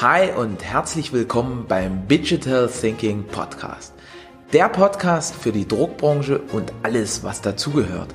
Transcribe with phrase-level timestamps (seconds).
[0.00, 3.94] Hi und herzlich willkommen beim Digital Thinking Podcast.
[4.52, 8.12] Der Podcast für die Druckbranche und alles, was dazugehört.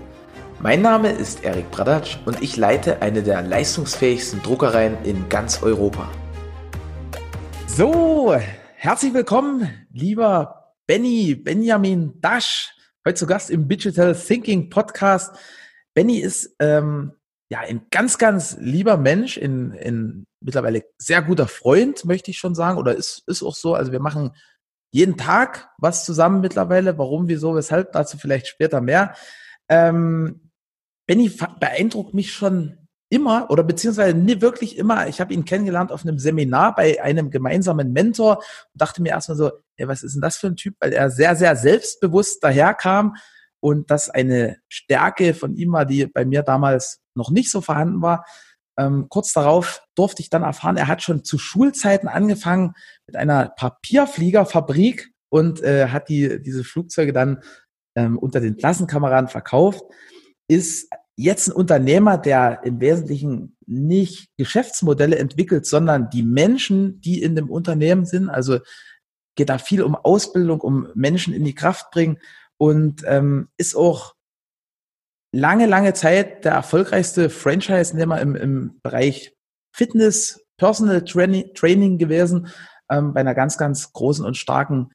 [0.59, 6.11] Mein Name ist Erik Bradatsch und ich leite eine der leistungsfähigsten Druckereien in ganz Europa.
[7.65, 8.35] So,
[8.75, 12.73] herzlich willkommen, lieber Benny Benjamin Dasch,
[13.05, 15.33] heute zu Gast im Digital Thinking Podcast.
[15.93, 17.13] Benny ist ähm,
[17.49, 22.55] ja ein ganz, ganz lieber Mensch, in, in mittlerweile sehr guter Freund, möchte ich schon
[22.55, 23.73] sagen, oder ist, ist auch so.
[23.73, 24.31] Also wir machen
[24.91, 26.97] jeden Tag was zusammen mittlerweile.
[26.97, 29.15] Warum, wieso, weshalb, dazu vielleicht später mehr.
[29.67, 30.51] Ähm,
[31.07, 35.07] Benny beeindruckt mich schon immer oder beziehungsweise nie wirklich immer.
[35.07, 38.45] Ich habe ihn kennengelernt auf einem Seminar bei einem gemeinsamen Mentor und
[38.81, 40.75] dachte mir erstmal so, ey, was ist denn das für ein Typ?
[40.79, 43.15] Weil er sehr, sehr selbstbewusst daherkam
[43.59, 48.01] und das eine Stärke von ihm war, die bei mir damals noch nicht so vorhanden
[48.01, 48.25] war.
[48.77, 52.73] Ähm, kurz darauf durfte ich dann erfahren, er hat schon zu Schulzeiten angefangen
[53.05, 57.43] mit einer Papierfliegerfabrik und äh, hat die, diese Flugzeuge dann
[57.95, 59.83] ähm, unter den Klassenkameraden verkauft,
[60.47, 67.35] ist jetzt ein Unternehmer, der im Wesentlichen nicht Geschäftsmodelle entwickelt, sondern die Menschen, die in
[67.35, 68.29] dem Unternehmen sind.
[68.29, 68.59] Also
[69.35, 72.19] geht da viel um Ausbildung, um Menschen in die Kraft bringen
[72.57, 74.15] und ähm, ist auch
[75.31, 79.33] lange, lange Zeit der erfolgreichste Franchise-Nehmer im, im Bereich
[79.75, 82.49] Fitness, Personal Training, Training gewesen,
[82.91, 84.89] ähm, bei einer ganz, ganz großen und starken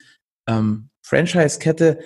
[0.49, 1.99] ähm, Franchise-Kette.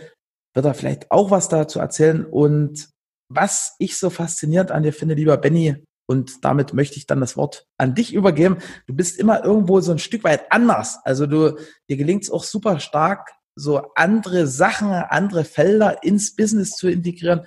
[0.54, 2.24] Wird er vielleicht auch was dazu erzählen.
[2.24, 2.88] Und
[3.30, 7.36] was ich so faszinierend an dir finde, lieber Benny, und damit möchte ich dann das
[7.36, 8.58] Wort an dich übergeben.
[8.86, 10.98] Du bist immer irgendwo so ein Stück weit anders.
[11.04, 11.58] Also du,
[11.90, 17.46] dir gelingt es auch super stark, so andere Sachen, andere Felder ins Business zu integrieren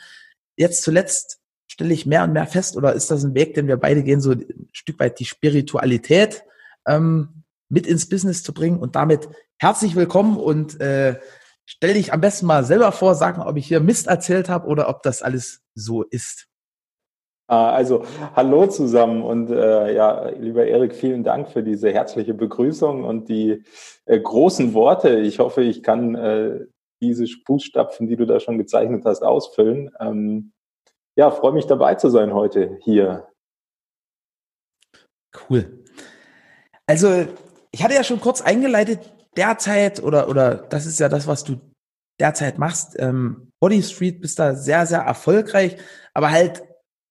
[0.62, 3.78] jetzt zuletzt stelle ich mehr und mehr fest, oder ist das ein Weg, den wir
[3.78, 6.44] beide gehen, so ein Stück weit die Spiritualität
[6.88, 11.20] ähm, mit ins Business zu bringen und damit herzlich willkommen und äh,
[11.66, 14.68] stell dich am besten mal selber vor, sag mal, ob ich hier Mist erzählt habe
[14.68, 16.48] oder ob das alles so ist.
[17.48, 18.06] Ah, also,
[18.36, 23.64] hallo zusammen und äh, ja, lieber Erik, vielen Dank für diese herzliche Begrüßung und die
[24.06, 25.20] äh, großen Worte.
[25.20, 26.60] Ich hoffe, ich kann äh,
[27.02, 29.92] diese Fußstapfen, die du da schon gezeichnet hast, ausfüllen.
[30.00, 30.54] Ähm,
[31.18, 33.28] ja, freue mich dabei zu sein heute hier.
[35.50, 35.84] Cool.
[36.86, 37.28] Also,
[37.72, 39.00] ich hatte ja schon kurz eingeleitet,
[39.36, 41.60] derzeit, oder, oder das ist ja das, was du
[42.20, 42.96] derzeit machst.
[43.00, 45.78] Ähm, Body Street bist da sehr, sehr erfolgreich,
[46.14, 46.64] aber halt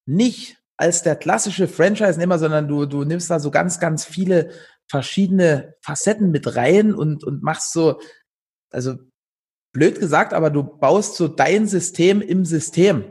[0.07, 4.51] nicht als der klassische Franchise-Nehmer, sondern du, du nimmst da so ganz, ganz viele
[4.89, 7.99] verschiedene Facetten mit rein und, und machst so,
[8.71, 8.95] also
[9.71, 13.05] blöd gesagt, aber du baust so dein System im System.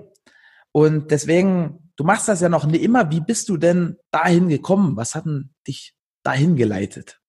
[0.73, 3.11] Und deswegen, du machst das ja noch immer.
[3.11, 4.97] Wie bist du denn dahin gekommen?
[4.97, 7.21] Was hat denn dich dahin geleitet?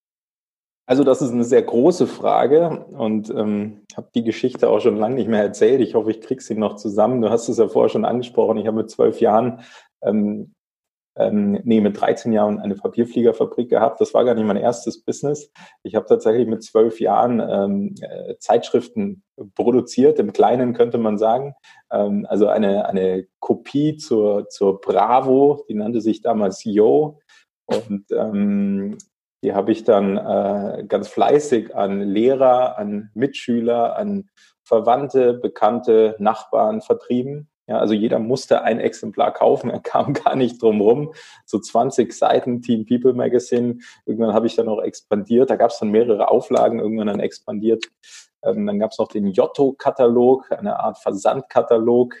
[0.86, 5.14] Also das ist eine sehr große Frage und ähm, habe die Geschichte auch schon lange
[5.14, 5.80] nicht mehr erzählt.
[5.80, 7.22] Ich hoffe, ich kriege sie noch zusammen.
[7.22, 8.58] Du hast es ja vorher schon angesprochen.
[8.58, 9.60] Ich habe mit zwölf Jahren
[10.02, 10.54] ähm,
[11.16, 14.00] ähm, nee, mit 13 Jahren eine Papierfliegerfabrik gehabt.
[14.00, 15.50] Das war gar nicht mein erstes Business.
[15.82, 19.22] Ich habe tatsächlich mit zwölf Jahren ähm, äh, Zeitschriften
[19.54, 21.54] produziert, im Kleinen könnte man sagen.
[21.90, 27.18] Ähm, also eine, eine Kopie zur, zur Bravo, die nannte sich damals Yo.
[27.66, 28.96] Und ähm,
[29.44, 34.30] die habe ich dann äh, ganz fleißig an Lehrer, an Mitschüler, an
[34.62, 37.48] Verwandte, Bekannte, Nachbarn vertrieben.
[37.68, 41.14] Ja, also jeder musste ein Exemplar kaufen, er kam gar nicht drum rum.
[41.46, 43.78] So 20 Seiten Team People Magazine.
[44.04, 45.50] Irgendwann habe ich dann auch expandiert.
[45.50, 47.86] Da gab es dann mehrere Auflagen, irgendwann dann expandiert.
[48.44, 52.16] Ähm, dann gab es noch den Jotto-Katalog, eine Art Versandkatalog.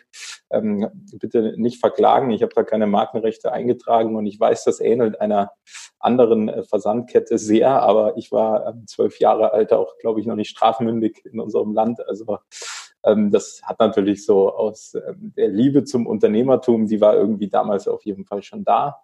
[0.50, 0.88] Ähm,
[1.18, 5.50] bitte nicht verklagen, ich habe da keine Markenrechte eingetragen und ich weiß, das ähnelt einer
[5.98, 10.36] anderen äh, Versandkette sehr, aber ich war ähm, zwölf Jahre alt, auch glaube ich noch
[10.36, 12.06] nicht strafmündig in unserem Land.
[12.06, 12.38] Also ähm,
[13.02, 18.04] das hat natürlich so aus ähm, der Liebe zum Unternehmertum, die war irgendwie damals auf
[18.04, 19.02] jeden Fall schon da.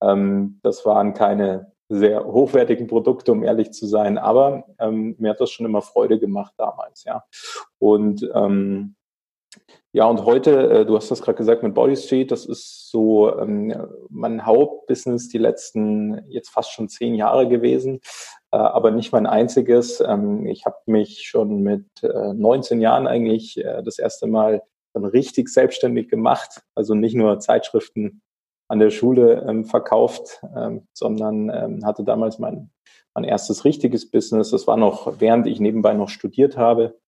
[0.00, 5.40] Ähm, das waren keine sehr hochwertigen Produkte, um ehrlich zu sein, aber ähm, mir hat
[5.40, 7.24] das schon immer Freude gemacht damals, ja.
[7.78, 8.96] Und ähm,
[9.92, 13.38] ja, und heute, äh, du hast das gerade gesagt mit Body Street, das ist so
[13.38, 13.74] ähm,
[14.10, 18.00] mein Hauptbusiness die letzten jetzt fast schon zehn Jahre gewesen.
[18.56, 20.00] Äh, aber nicht mein einziges.
[20.00, 24.62] Ähm, ich habe mich schon mit 19 äh, Jahren eigentlich äh, das erste Mal
[24.94, 26.62] dann richtig selbstständig gemacht.
[26.74, 28.22] Also nicht nur Zeitschriften
[28.68, 32.70] an der Schule ähm, verkauft, ähm, sondern hatte damals mein,
[33.14, 34.50] mein erstes richtiges Business.
[34.50, 36.98] Das war noch, während ich nebenbei noch studiert habe.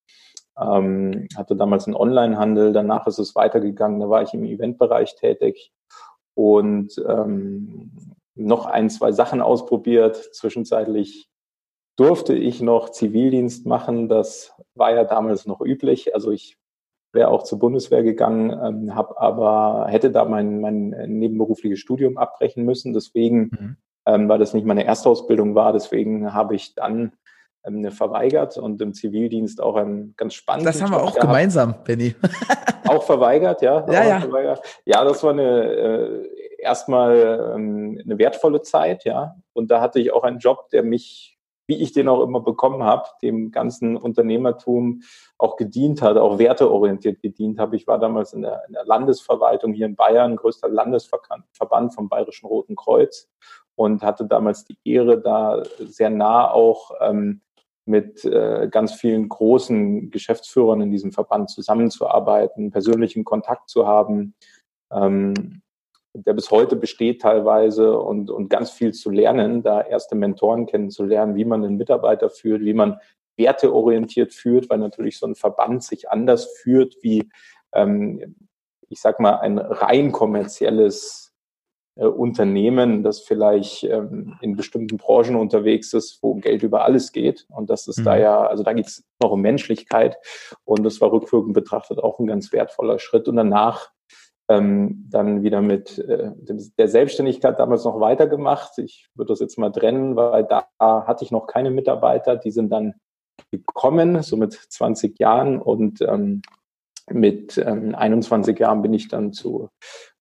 [0.56, 5.72] hatte damals einen Online-Handel, danach ist es weitergegangen, da war ich im Eventbereich tätig
[6.34, 7.00] und
[8.34, 10.16] noch ein, zwei Sachen ausprobiert.
[10.34, 11.27] Zwischenzeitlich
[11.98, 14.08] durfte ich noch Zivildienst machen.
[14.08, 16.14] Das war ja damals noch üblich.
[16.14, 16.56] Also ich
[17.12, 22.64] wäre auch zur Bundeswehr gegangen, ähm, habe aber hätte da mein, mein nebenberufliches Studium abbrechen
[22.64, 22.92] müssen.
[22.92, 23.76] Deswegen, mhm.
[24.06, 27.12] ähm, weil das nicht meine Erstausbildung war, deswegen habe ich dann
[27.64, 30.78] ähm, verweigert und im Zivildienst auch ein ganz spannendes.
[30.78, 31.20] Das haben wir auch gehabt.
[31.22, 32.14] gemeinsam, Benny.
[32.86, 33.84] auch verweigert, ja.
[33.90, 34.20] Ja, ja.
[34.20, 34.62] Verweigert.
[34.84, 36.28] Ja, das war eine äh,
[36.58, 39.34] erstmal ähm, eine wertvolle Zeit, ja.
[39.52, 41.37] Und da hatte ich auch einen Job, der mich
[41.68, 45.02] wie ich den auch immer bekommen habe, dem ganzen Unternehmertum
[45.36, 47.76] auch gedient hat, auch werteorientiert gedient habe.
[47.76, 52.46] Ich war damals in der, in der Landesverwaltung hier in Bayern, größter Landesverband vom Bayerischen
[52.46, 53.28] Roten Kreuz
[53.76, 57.42] und hatte damals die Ehre, da sehr nah auch ähm,
[57.84, 64.34] mit äh, ganz vielen großen Geschäftsführern in diesem Verband zusammenzuarbeiten, persönlichen Kontakt zu haben.
[64.90, 65.62] Ähm,
[66.24, 71.36] der bis heute besteht teilweise und, und ganz viel zu lernen, da erste Mentoren kennenzulernen,
[71.36, 72.98] wie man einen Mitarbeiter führt, wie man
[73.36, 77.28] werteorientiert führt, weil natürlich so ein Verband sich anders führt wie,
[77.72, 78.36] ähm,
[78.88, 81.32] ich sag mal, ein rein kommerzielles
[81.98, 87.46] äh, Unternehmen, das vielleicht ähm, in bestimmten Branchen unterwegs ist, wo Geld über alles geht.
[87.50, 88.04] Und das ist mhm.
[88.04, 90.16] da ja, also da geht es noch um Menschlichkeit.
[90.64, 93.28] Und das war rückwirkend betrachtet auch ein ganz wertvoller Schritt.
[93.28, 93.90] Und danach
[94.48, 96.32] ähm, dann wieder mit äh,
[96.78, 98.78] der Selbstständigkeit damals noch weitergemacht.
[98.78, 102.36] Ich würde das jetzt mal trennen, weil da hatte ich noch keine Mitarbeiter.
[102.36, 102.94] Die sind dann
[103.50, 106.42] gekommen, so mit 20 Jahren und ähm,
[107.10, 109.70] mit ähm, 21 Jahren bin ich dann zu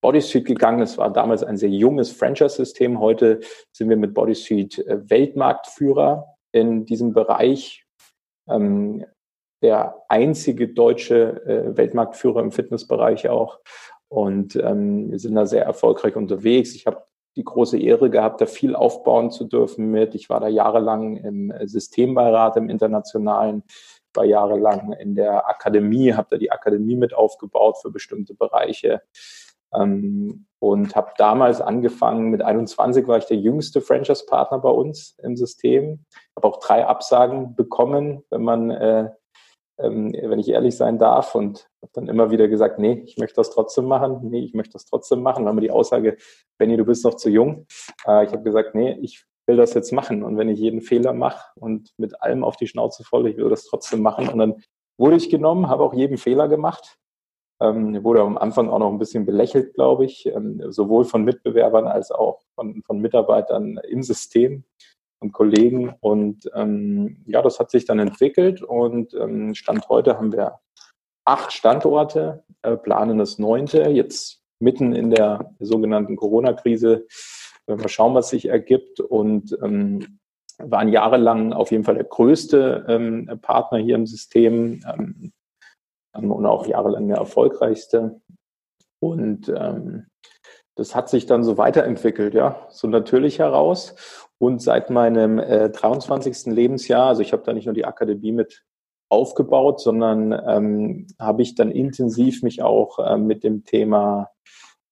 [0.02, 0.82] Bodysuit gegangen.
[0.82, 3.00] Es war damals ein sehr junges Franchise-System.
[3.00, 3.42] Heute
[3.74, 7.86] sind wir mit Bodysuit äh, Weltmarktführer in diesem Bereich.
[8.50, 9.06] Ähm,
[9.64, 13.60] der einzige deutsche äh, Weltmarktführer im Fitnessbereich auch.
[14.10, 16.76] Und ähm, wir sind da sehr erfolgreich unterwegs.
[16.76, 17.04] Ich habe
[17.36, 20.16] die große Ehre gehabt, da viel aufbauen zu dürfen mit.
[20.16, 23.64] Ich war da jahrelang im Systembeirat im Internationalen,
[24.14, 29.02] war jahrelang in der Akademie, habe da die Akademie mit aufgebaut für bestimmte Bereiche.
[29.74, 35.36] Ähm, und habe damals angefangen, mit 21 war ich der jüngste Franchise-Partner bei uns im
[35.36, 36.06] System.
[36.36, 39.10] Habe auch drei Absagen bekommen, wenn man äh,
[39.80, 41.36] ähm, wenn ich ehrlich sein darf.
[41.36, 44.20] Und habe dann immer wieder gesagt, nee, ich möchte das trotzdem machen.
[44.30, 45.44] Nee, ich möchte das trotzdem machen.
[45.44, 46.18] Dann haben wir die Aussage,
[46.58, 47.66] Benny, du bist noch zu jung.
[48.06, 50.24] Äh, ich habe gesagt, nee, ich will das jetzt machen.
[50.24, 53.50] Und wenn ich jeden Fehler mache und mit allem auf die Schnauze voll, ich will
[53.50, 54.28] das trotzdem machen.
[54.28, 54.56] Und dann
[55.00, 56.98] wurde ich genommen, habe auch jeden Fehler gemacht.
[57.60, 61.88] Ähm, wurde am Anfang auch noch ein bisschen belächelt, glaube ich, ähm, sowohl von Mitbewerbern
[61.88, 64.64] als auch von, von Mitarbeitern im System
[65.20, 65.96] und Kollegen.
[66.02, 70.60] Und ähm, ja, das hat sich dann entwickelt und ähm, Stand heute haben wir
[71.28, 77.06] acht Standorte, äh, planen das neunte, jetzt mitten in der sogenannten Corona-Krise.
[77.68, 80.20] Wenn wir schauen, was sich ergibt und ähm,
[80.58, 85.32] waren jahrelang auf jeden Fall der größte ähm, Partner hier im System ähm,
[86.14, 88.22] und auch jahrelang der erfolgreichste.
[89.00, 90.08] Und ähm,
[90.76, 93.96] das hat sich dann so weiterentwickelt, ja, so natürlich heraus.
[94.40, 96.54] Und seit meinem äh, 23.
[96.54, 98.64] Lebensjahr, also ich habe da nicht nur die Akademie mit
[99.10, 104.30] aufgebaut, sondern ähm, habe ich dann intensiv mich auch äh, mit dem Thema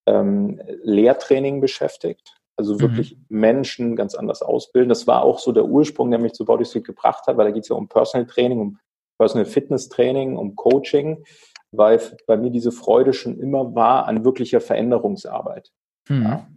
[0.06, 2.36] ähm, Lehrtraining beschäftigt.
[2.58, 2.82] Also mhm.
[2.82, 3.40] wirklich mhm.
[3.40, 4.90] Menschen ganz anders ausbilden.
[4.90, 7.64] Das war auch so der Ursprung, der mich zu Bodysuit gebracht hat, weil da geht
[7.64, 8.80] es ja um Personal Training, um
[9.18, 11.24] Personal Fitness Training, um Coaching,
[11.72, 15.72] weil bei mir diese Freude schon immer war an wirklicher Veränderungsarbeit.
[16.10, 16.24] Mhm.
[16.24, 16.48] Ja.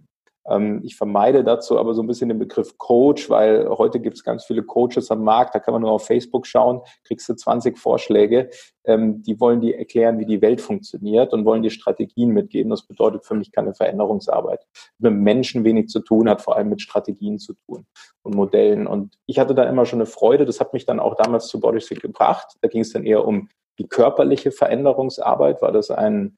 [0.49, 4.25] Ähm, ich vermeide dazu aber so ein bisschen den Begriff Coach, weil heute gibt es
[4.25, 7.79] ganz viele Coaches am Markt, da kann man nur auf Facebook schauen, kriegst du 20
[7.79, 8.51] Vorschläge,
[8.85, 12.71] ähm, die wollen dir erklären, wie die Welt funktioniert und wollen dir Strategien mitgeben.
[12.71, 14.67] Das bedeutet für mich keine Veränderungsarbeit.
[14.99, 17.87] Mit Menschen wenig zu tun, hat vor allem mit Strategien zu tun
[18.23, 18.87] und Modellen.
[18.87, 21.61] Und ich hatte da immer schon eine Freude, das hat mich dann auch damals zu
[21.61, 22.57] Bodystick gebracht.
[22.63, 26.37] Da ging es dann eher um die körperliche Veränderungsarbeit, weil das ein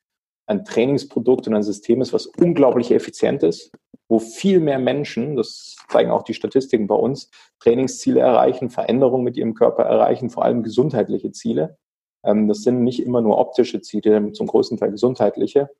[0.51, 3.71] ein Trainingsprodukt und ein System ist, was unglaublich effizient ist,
[4.09, 7.31] wo viel mehr Menschen, das zeigen auch die Statistiken bei uns,
[7.61, 11.79] Trainingsziele erreichen, Veränderungen mit ihrem Körper erreichen, vor allem gesundheitliche Ziele.
[12.25, 15.71] Ähm, das sind nicht immer nur optische Ziele, zum größten Teil gesundheitliche.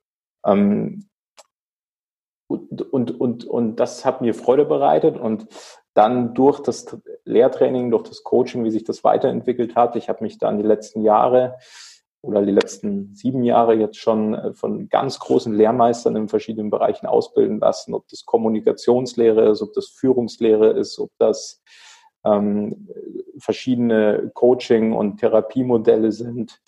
[0.47, 1.09] Ähm,
[2.49, 5.49] und, und, und, und das hat mir Freude bereitet und
[5.95, 9.97] dann durch das Lehrtraining, durch das Coaching, wie sich das weiterentwickelt hat.
[9.97, 11.59] Ich habe mich dann die letzten Jahre
[12.23, 17.07] oder die letzten sieben Jahre jetzt schon äh, von ganz großen Lehrmeistern in verschiedenen Bereichen
[17.07, 21.63] ausbilden lassen, ob das Kommunikationslehre ist, ob das Führungslehre ist, ob das
[22.25, 22.89] ähm,
[23.39, 26.61] verschiedene Coaching- und Therapiemodelle sind,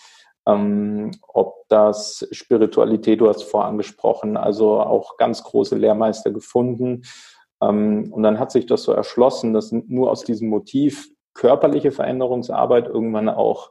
[0.47, 7.03] ähm, ob das Spiritualität, du hast vorangesprochen, also auch ganz große Lehrmeister gefunden.
[7.61, 12.89] Ähm, und dann hat sich das so erschlossen, dass nur aus diesem Motiv körperliche Veränderungsarbeit
[12.89, 13.71] irgendwann auch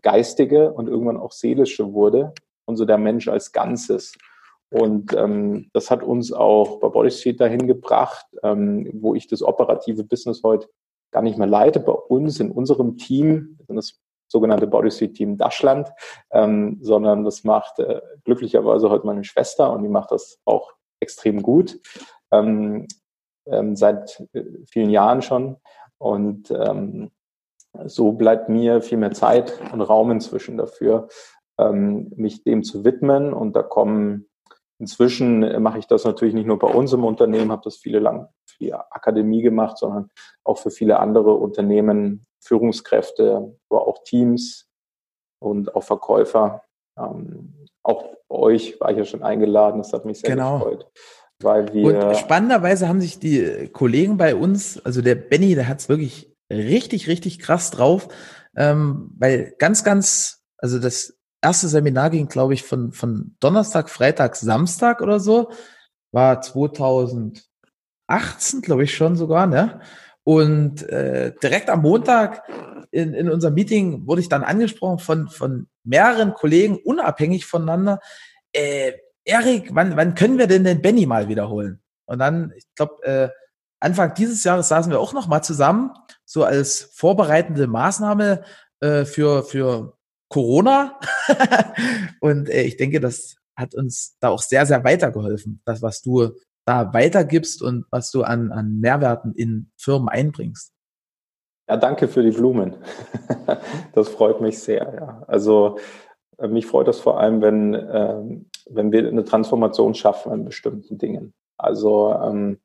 [0.00, 2.32] geistige und irgendwann auch seelische wurde
[2.64, 4.14] und so der Mensch als Ganzes.
[4.70, 9.42] Und ähm, das hat uns auch bei Body Street dahin gebracht, ähm, wo ich das
[9.42, 10.68] operative Business heute
[11.10, 11.78] gar nicht mehr leite.
[11.78, 15.92] Bei uns in unserem Team, das sogenannte Body Street Team Daschland,
[16.30, 21.42] ähm, sondern das macht äh, glücklicherweise heute meine Schwester und die macht das auch extrem
[21.42, 21.78] gut.
[22.30, 22.86] Ähm,
[23.46, 25.56] ähm, seit äh, vielen Jahren schon.
[25.98, 27.10] Und ähm,
[27.84, 31.08] so bleibt mir viel mehr Zeit und Raum inzwischen dafür,
[31.58, 33.32] ähm, mich dem zu widmen.
[33.32, 34.28] Und da kommen
[34.78, 38.28] inzwischen mache ich das natürlich nicht nur bei uns im Unternehmen, habe das viele lang
[38.44, 40.10] für die Akademie gemacht, sondern
[40.44, 44.68] auch für viele andere Unternehmen, Führungskräfte, aber auch Teams
[45.40, 46.62] und auch Verkäufer.
[46.98, 50.58] Ähm, auch bei euch war ich ja schon eingeladen, das hat mich sehr genau.
[50.58, 50.90] gefreut.
[51.40, 55.80] Weil wir und spannenderweise haben sich die Kollegen bei uns, also der Benny, der hat
[55.80, 58.08] es wirklich richtig, richtig krass drauf,
[58.56, 64.36] ähm, weil ganz, ganz, also das erste Seminar ging, glaube ich, von, von Donnerstag, Freitag,
[64.36, 65.50] Samstag oder so,
[66.12, 67.42] war 2018,
[68.62, 69.80] glaube ich schon sogar, ne?
[70.24, 72.42] Und äh, direkt am Montag
[72.92, 77.98] in, in unserem Meeting wurde ich dann angesprochen von, von mehreren Kollegen, unabhängig voneinander,
[78.52, 78.92] äh,
[79.24, 81.80] Erik, wann, wann können wir denn den Benny mal wiederholen?
[82.06, 83.28] Und dann, ich glaube, äh,
[83.82, 85.90] Anfang dieses Jahres saßen wir auch noch mal zusammen,
[86.24, 88.42] so als vorbereitende Maßnahme
[88.80, 89.96] äh, für, für
[90.28, 90.98] Corona.
[92.20, 96.30] und äh, ich denke, das hat uns da auch sehr, sehr weitergeholfen, das, was du
[96.64, 100.72] da weitergibst und was du an, an Mehrwerten in Firmen einbringst.
[101.68, 102.76] Ja, danke für die Blumen.
[103.94, 104.94] das freut mich sehr.
[104.94, 105.22] Ja.
[105.26, 105.78] Also
[106.38, 110.98] äh, mich freut das vor allem, wenn, äh, wenn wir eine Transformation schaffen in bestimmten
[110.98, 111.34] Dingen.
[111.56, 112.58] Also ähm,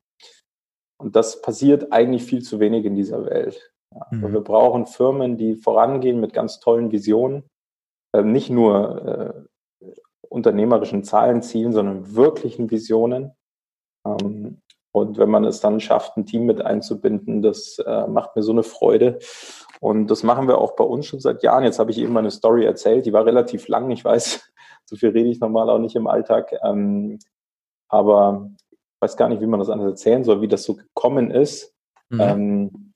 [0.98, 3.72] und das passiert eigentlich viel zu wenig in dieser Welt.
[3.94, 4.08] Ja.
[4.12, 4.34] Mhm.
[4.34, 7.44] Wir brauchen Firmen, die vorangehen mit ganz tollen Visionen,
[8.14, 9.46] äh, nicht nur
[9.82, 9.88] äh,
[10.30, 13.34] unternehmerischen Zahlen zielen, sondern wirklichen Visionen.
[14.06, 14.62] Ähm,
[14.92, 18.52] und wenn man es dann schafft, ein Team mit einzubinden, das äh, macht mir so
[18.52, 19.20] eine Freude.
[19.80, 21.64] Und das machen wir auch bei uns schon seit Jahren.
[21.64, 23.92] Jetzt habe ich eben meine Story erzählt, die war relativ lang.
[23.92, 24.52] Ich weiß,
[24.86, 26.52] so viel rede ich normal auch nicht im Alltag.
[26.64, 27.20] Ähm,
[27.90, 28.50] aber
[29.00, 31.74] weiß gar nicht, wie man das anders erzählen soll, wie das so gekommen ist,
[32.10, 32.20] mhm.
[32.20, 32.94] ähm,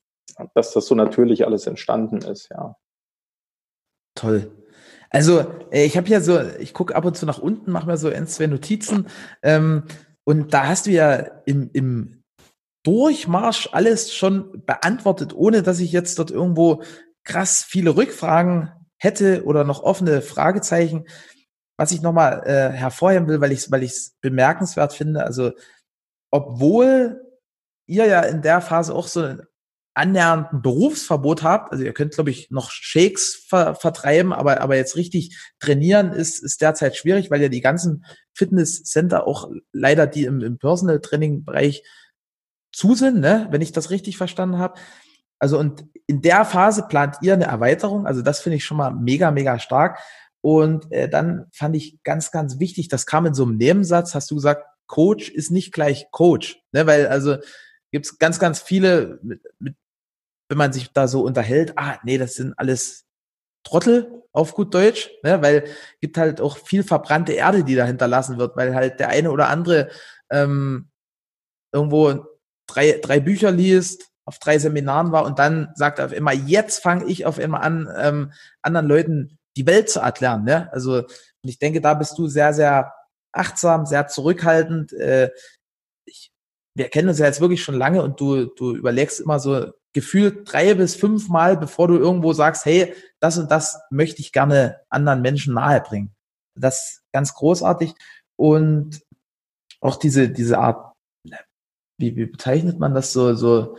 [0.54, 2.76] dass das so natürlich alles entstanden ist, ja.
[4.14, 4.50] Toll.
[5.10, 5.40] Also
[5.70, 8.08] äh, ich habe ja so, ich gucke ab und zu nach unten, mache mir so
[8.08, 9.08] ein, zwei Notizen
[9.42, 9.84] ähm,
[10.24, 12.22] und da hast du ja im, im
[12.82, 16.82] Durchmarsch alles schon beantwortet, ohne dass ich jetzt dort irgendwo
[17.24, 21.06] krass viele Rückfragen hätte oder noch offene Fragezeichen.
[21.76, 25.52] Was ich nochmal äh, hervorheben will, weil ich es weil ich's bemerkenswert finde, also
[26.32, 27.20] obwohl
[27.86, 29.36] ihr ja in der Phase auch so
[29.94, 34.74] annähernd ein Berufsverbot habt, also ihr könnt, glaube ich, noch Shakes ver vertreiben, aber, aber
[34.74, 40.24] jetzt richtig trainieren ist, ist derzeit schwierig, weil ja die ganzen Fitnesscenter auch leider die
[40.24, 41.84] im, im Personal Training Bereich
[42.72, 43.46] zu sind, ne?
[43.50, 44.80] wenn ich das richtig verstanden habe.
[45.38, 48.92] Also und in der Phase plant ihr eine Erweiterung, also das finde ich schon mal
[48.92, 49.98] mega, mega stark.
[50.40, 54.30] Und äh, dann fand ich ganz, ganz wichtig, das kam in so einem Nebensatz, hast
[54.30, 56.86] du gesagt, Coach ist nicht gleich Coach, ne?
[56.86, 57.36] weil also
[57.90, 59.76] gibt es ganz, ganz viele mit, mit
[60.48, 63.06] wenn man sich da so unterhält, ah, nee, das sind alles
[63.64, 65.64] Trottel auf gut Deutsch, ne, weil
[66.00, 69.48] gibt halt auch viel verbrannte Erde, die da hinterlassen wird, weil halt der eine oder
[69.48, 69.88] andere
[70.30, 70.90] ähm,
[71.72, 72.26] irgendwo
[72.66, 77.06] drei, drei Bücher liest, auf drei Seminaren war und dann sagt auf einmal, jetzt fange
[77.06, 80.44] ich auf einmal an, ähm, anderen Leuten die Welt zu erklären.
[80.44, 80.70] Ne?
[80.72, 80.98] Also
[81.42, 82.92] und ich denke, da bist du sehr, sehr
[83.32, 84.92] achtsam, sehr zurückhaltend.
[84.92, 85.30] Äh,
[86.06, 86.32] ich,
[86.76, 90.50] wir kennen uns ja jetzt wirklich schon lange und du, du überlegst immer so, gefühlt
[90.50, 94.80] drei bis fünf Mal, bevor du irgendwo sagst, hey, das und das möchte ich gerne
[94.88, 96.14] anderen Menschen nahebringen.
[96.58, 97.94] Das ist ganz großartig.
[98.36, 99.02] Und
[99.80, 100.94] auch diese, diese Art,
[101.98, 103.76] wie, wie bezeichnet man das so, so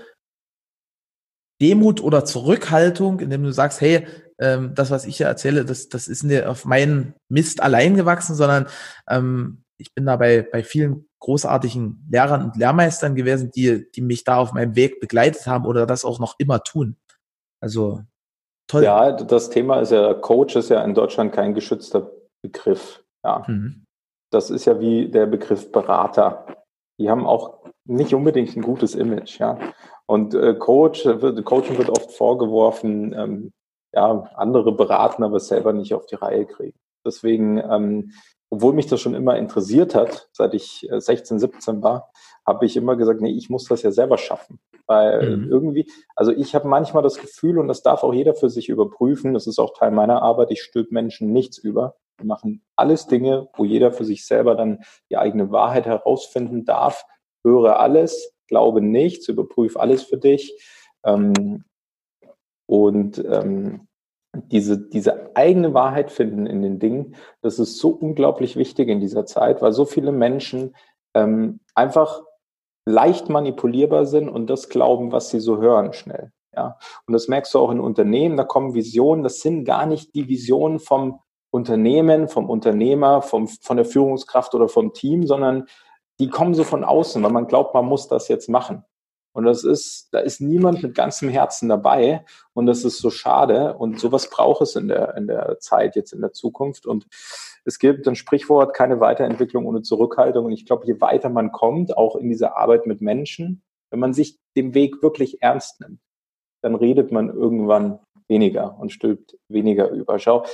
[1.61, 4.07] Demut oder Zurückhaltung, indem du sagst, hey,
[4.43, 8.35] ähm, das, was ich hier erzähle, das, das ist nicht auf meinen Mist allein gewachsen,
[8.35, 8.67] sondern
[9.09, 14.25] ähm, ich bin da bei, bei vielen großartigen Lehrern und Lehrmeistern gewesen, die, die mich
[14.25, 16.97] da auf meinem Weg begleitet haben oder das auch noch immer tun.
[17.61, 18.01] Also
[18.67, 18.83] toll.
[18.83, 23.03] Ja, das Thema ist ja, Coach ist ja in Deutschland kein geschützter Begriff.
[23.23, 23.43] Ja.
[23.47, 23.85] Mhm.
[24.31, 26.45] Das ist ja wie der Begriff Berater.
[26.99, 29.57] Die haben auch nicht unbedingt ein gutes Image, ja.
[30.05, 33.53] Und äh, Coach, wird, Coaching wird oft vorgeworfen, ähm,
[33.93, 36.77] ja, andere beraten, aber selber nicht auf die Reihe kriegen.
[37.05, 38.13] Deswegen ähm,
[38.53, 42.11] obwohl mich das schon immer interessiert hat, seit ich 16, äh, 17 war,
[42.45, 44.59] habe ich immer gesagt, nee, ich muss das ja selber schaffen.
[44.85, 45.49] Weil mhm.
[45.49, 49.33] irgendwie, also ich habe manchmal das Gefühl, und das darf auch jeder für sich überprüfen,
[49.33, 51.95] das ist auch Teil meiner Arbeit, ich stülpe Menschen nichts über.
[52.17, 57.05] Wir machen alles Dinge, wo jeder für sich selber dann die eigene Wahrheit herausfinden darf.
[57.43, 60.61] Höre alles, glaube nichts, überprüfe alles für dich.
[61.03, 61.63] Ähm,
[62.65, 63.87] und ähm,
[64.35, 69.25] diese, diese eigene Wahrheit finden in den Dingen, das ist so unglaublich wichtig in dieser
[69.25, 70.75] Zeit, weil so viele Menschen
[71.13, 72.21] ähm, einfach
[72.85, 76.31] leicht manipulierbar sind und das glauben, was sie so hören schnell.
[76.55, 76.77] Ja,
[77.07, 80.27] und das merkst du auch in Unternehmen, da kommen Visionen, das sind gar nicht die
[80.27, 85.65] Visionen vom Unternehmen, vom Unternehmer, vom, von der Führungskraft oder vom Team, sondern
[86.19, 88.83] die kommen so von außen, weil man glaubt, man muss das jetzt machen.
[89.33, 92.23] Und das ist, da ist niemand mit ganzem Herzen dabei.
[92.53, 93.75] Und das ist so schade.
[93.77, 96.85] Und sowas braucht es in der, in der Zeit, jetzt in der Zukunft.
[96.85, 97.07] Und
[97.65, 100.45] es gibt ein Sprichwort, keine Weiterentwicklung ohne Zurückhaltung.
[100.45, 104.13] Und ich glaube, je weiter man kommt, auch in dieser Arbeit mit Menschen, wenn man
[104.13, 105.99] sich dem Weg wirklich ernst nimmt,
[106.61, 110.19] dann redet man irgendwann weniger und stülpt weniger über.
[110.19, 110.45] Schau,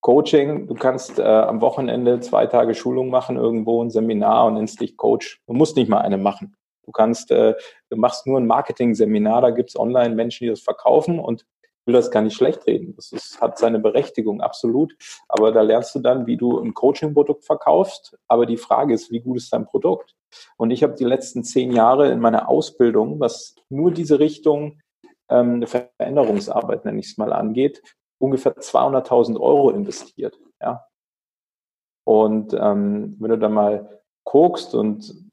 [0.00, 4.80] Coaching, du kannst äh, am Wochenende zwei Tage Schulung machen, irgendwo ein Seminar und nennst
[4.80, 5.42] dich Coach.
[5.46, 6.54] Du musst nicht mal eine machen.
[6.86, 7.54] Du kannst, äh,
[7.90, 11.44] du machst nur ein Marketing-Seminar, da gibt's online Menschen, die das verkaufen und
[11.84, 12.94] will das gar nicht schlecht reden.
[12.96, 14.96] Das ist, hat seine Berechtigung, absolut.
[15.28, 18.16] Aber da lernst du dann, wie du ein Coaching-Produkt verkaufst.
[18.28, 20.14] Aber die Frage ist, wie gut ist dein Produkt?
[20.56, 24.80] Und ich habe die letzten zehn Jahre in meiner Ausbildung, was nur diese Richtung
[25.28, 27.82] ähm, Veränderungsarbeit, nenne ich es mal, angeht,
[28.18, 30.38] ungefähr 200.000 Euro investiert.
[30.60, 30.86] Ja.
[32.04, 35.25] Und ähm, wenn du da mal guckst und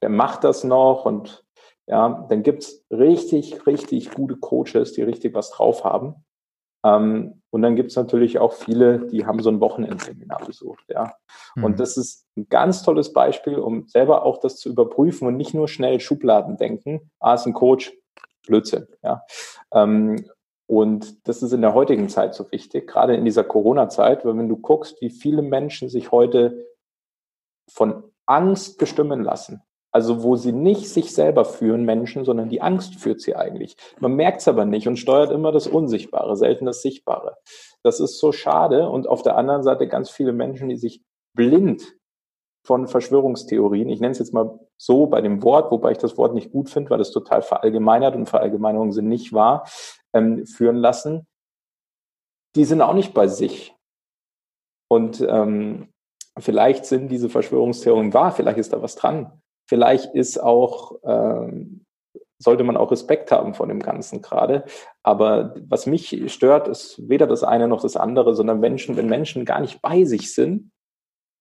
[0.00, 1.44] wer macht das noch und
[1.86, 6.14] ja, dann gibt's richtig, richtig gute Coaches, die richtig was drauf haben.
[6.84, 11.12] Ähm, und dann gibt's natürlich auch viele, die haben so ein Wochenendseminar besucht, ja.
[11.56, 11.64] Mhm.
[11.64, 15.52] Und das ist ein ganz tolles Beispiel, um selber auch das zu überprüfen und nicht
[15.52, 17.10] nur schnell Schubladen denken.
[17.18, 17.92] Ah, ist ein Coach,
[18.46, 19.24] Blödsinn, ja.
[19.72, 20.24] Ähm,
[20.66, 24.48] und das ist in der heutigen Zeit so wichtig, gerade in dieser Corona-Zeit, weil wenn
[24.48, 26.68] du guckst, wie viele Menschen sich heute
[27.68, 29.62] von Angst bestimmen lassen.
[29.92, 33.76] Also wo sie nicht sich selber führen, Menschen, sondern die Angst führt sie eigentlich.
[33.98, 37.36] Man merkt es aber nicht und steuert immer das Unsichtbare, selten das Sichtbare.
[37.82, 38.88] Das ist so schade.
[38.88, 41.02] Und auf der anderen Seite ganz viele Menschen, die sich
[41.34, 41.82] blind
[42.64, 46.34] von Verschwörungstheorien, ich nenne es jetzt mal so bei dem Wort, wobei ich das Wort
[46.34, 49.66] nicht gut finde, weil es total verallgemeinert und Verallgemeinerungen sind nicht wahr,
[50.12, 51.26] ähm, führen lassen,
[52.54, 53.74] die sind auch nicht bei sich.
[54.88, 55.89] Und ähm,
[56.40, 59.40] Vielleicht sind diese Verschwörungstheorien wahr, vielleicht ist da was dran.
[59.68, 61.84] Vielleicht ist auch, ähm,
[62.38, 64.64] sollte man auch Respekt haben vor dem Ganzen gerade.
[65.02, 69.44] Aber was mich stört, ist weder das eine noch das andere, sondern Menschen, wenn Menschen
[69.44, 70.72] gar nicht bei sich sind,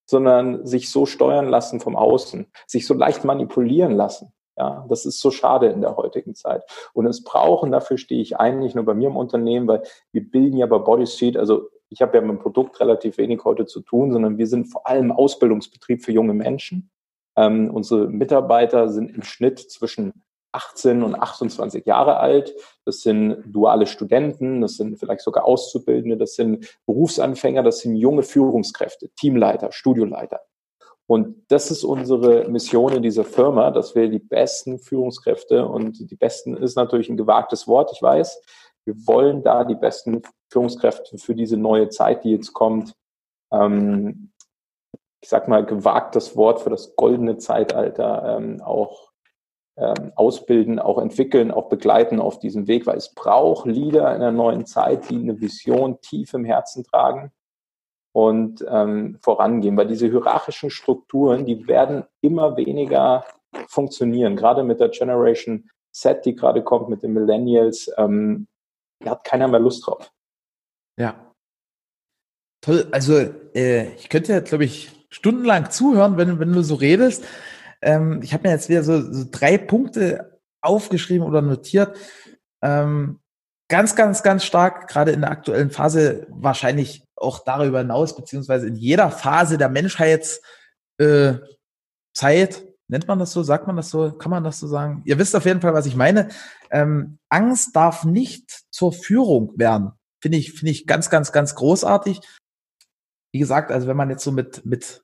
[0.09, 4.33] sondern sich so steuern lassen vom Außen, sich so leicht manipulieren lassen.
[4.57, 6.63] Ja, das ist so schade in der heutigen Zeit.
[6.93, 10.29] Und es brauchen, dafür stehe ich ein, nicht nur bei mir im Unternehmen, weil wir
[10.29, 13.81] bilden ja bei Bodysuit, also ich habe ja mit dem Produkt relativ wenig heute zu
[13.81, 16.91] tun, sondern wir sind vor allem Ausbildungsbetrieb für junge Menschen.
[17.35, 20.13] Ähm, unsere Mitarbeiter sind im Schnitt zwischen
[20.51, 22.53] 18 und 28 Jahre alt.
[22.85, 28.23] Das sind duale Studenten, das sind vielleicht sogar Auszubildende, das sind Berufsanfänger, das sind junge
[28.23, 30.41] Führungskräfte, Teamleiter, Studioleiter.
[31.07, 36.15] Und das ist unsere Mission in dieser Firma, dass wir die besten Führungskräfte und die
[36.15, 38.39] besten ist natürlich ein gewagtes Wort, ich weiß,
[38.89, 42.95] wir wollen da die besten Führungskräfte für diese neue Zeit, die jetzt kommt,
[43.51, 44.31] ähm,
[45.21, 49.11] ich sag mal, gewagt das Wort für das goldene Zeitalter ähm, auch
[49.77, 54.31] ähm, ausbilden, auch entwickeln, auch begleiten auf diesem Weg, weil es braucht Leader in der
[54.31, 57.31] neuen Zeit, die eine Vision tief im Herzen tragen
[58.11, 63.23] und ähm, vorangehen, weil diese hierarchischen Strukturen, die werden immer weniger
[63.67, 68.47] funktionieren, gerade mit der Generation Z, die gerade kommt, mit den Millennials, ähm,
[68.99, 70.11] da hat keiner mehr Lust drauf.
[70.97, 71.33] Ja.
[72.61, 72.87] Toll.
[72.91, 73.17] Also,
[73.55, 77.23] äh, ich könnte ja, glaube ich, stundenlang zuhören, wenn, wenn du so redest.
[77.81, 81.95] Ähm, ich habe mir jetzt wieder so, so drei Punkte aufgeschrieben oder notiert.
[82.61, 83.21] Ähm,
[83.69, 88.75] ganz, ganz, ganz stark, gerade in der aktuellen Phase, wahrscheinlich auch darüber hinaus, beziehungsweise in
[88.75, 90.41] jeder Phase der Menschheitszeit,
[90.99, 95.01] äh, nennt man das so, sagt man das so, kann man das so sagen?
[95.05, 96.29] Ihr wisst auf jeden Fall, was ich meine.
[96.71, 99.91] Ähm, Angst darf nicht zur Führung werden.
[100.21, 102.19] Finde ich, finde ich ganz, ganz, ganz großartig.
[103.31, 105.03] Wie gesagt, also wenn man jetzt so mit, mit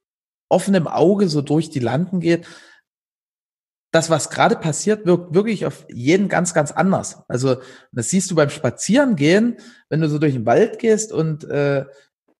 [0.50, 2.48] offenem Auge so durch die Landen geht,
[3.92, 7.24] das, was gerade passiert, wirkt wirklich auf jeden ganz, ganz anders.
[7.30, 7.58] Also
[7.94, 9.58] das siehst du beim Spazierengehen,
[9.90, 11.86] wenn du so durch den Wald gehst und äh,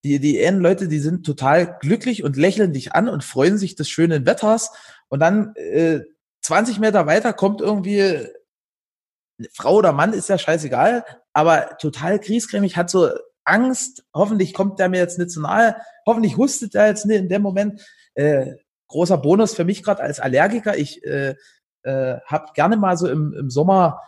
[0.04, 3.76] die, die einen Leute, die sind total glücklich und lächeln dich an und freuen sich
[3.76, 4.72] des schönen Wetters.
[5.10, 6.02] Und dann äh,
[6.42, 8.28] 20 Meter weiter kommt irgendwie
[9.52, 13.10] Frau oder Mann, ist ja scheißegal, aber total kriescremig, hat so
[13.44, 17.30] Angst, hoffentlich kommt der mir jetzt nicht zu nahe, hoffentlich hustet der jetzt nicht in
[17.30, 17.82] dem Moment.
[18.16, 18.54] Äh,
[18.88, 20.78] großer Bonus für mich gerade als Allergiker.
[20.78, 21.36] Ich äh,
[21.84, 24.00] äh, habe gerne mal so im, im Sommer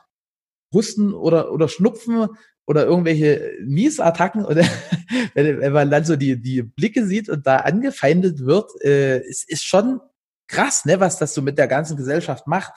[0.74, 2.28] Husten oder, oder Schnupfen
[2.66, 4.64] oder irgendwelche Niesattacken oder
[5.34, 9.44] wenn, wenn man dann so die, die Blicke sieht und da angefeindet wird, äh, es
[9.48, 10.02] ist schon
[10.48, 12.74] krass, ne, was das so mit der ganzen Gesellschaft macht.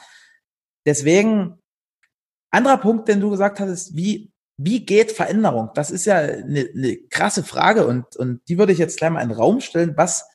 [0.87, 1.59] Deswegen,
[2.50, 5.70] anderer Punkt, den du gesagt hast, wie, wie geht Veränderung?
[5.74, 9.22] Das ist ja eine, eine krasse Frage und, und die würde ich jetzt gleich mal
[9.22, 9.96] in den Raum stellen.
[9.96, 10.28] Was,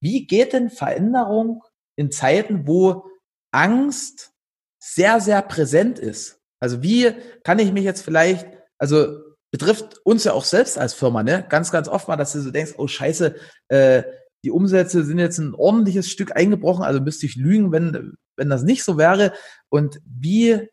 [0.00, 1.62] wie geht denn Veränderung
[1.96, 3.06] in Zeiten, wo
[3.52, 4.32] Angst
[4.78, 6.40] sehr, sehr präsent ist?
[6.60, 8.46] Also wie kann ich mich jetzt vielleicht,
[8.78, 9.18] also
[9.50, 11.44] betrifft uns ja auch selbst als Firma, ne?
[11.48, 13.34] Ganz, ganz oft mal, dass du so denkst, oh Scheiße,
[13.68, 14.02] äh,
[14.44, 18.62] die Umsätze sind jetzt ein ordentliches Stück eingebrochen, also müsste ich lügen, wenn, wenn das
[18.62, 19.32] nicht so wäre.
[19.68, 20.68] Und wie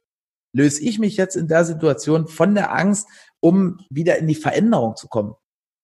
[0.54, 3.08] löse ich mich jetzt in der Situation von der Angst,
[3.40, 5.36] um wieder in die Veränderung zu kommen?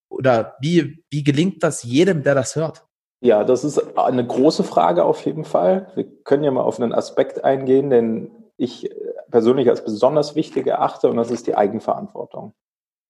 [0.10, 2.86] Oder wie, wie gelingt das jedem, der das hört?
[3.22, 5.92] Ja, das ist eine große Frage auf jeden Fall.
[5.96, 8.90] Wir können ja mal auf einen Aspekt eingehen, den ich
[9.32, 12.54] persönlich als besonders wichtig erachte, und das ist die Eigenverantwortung.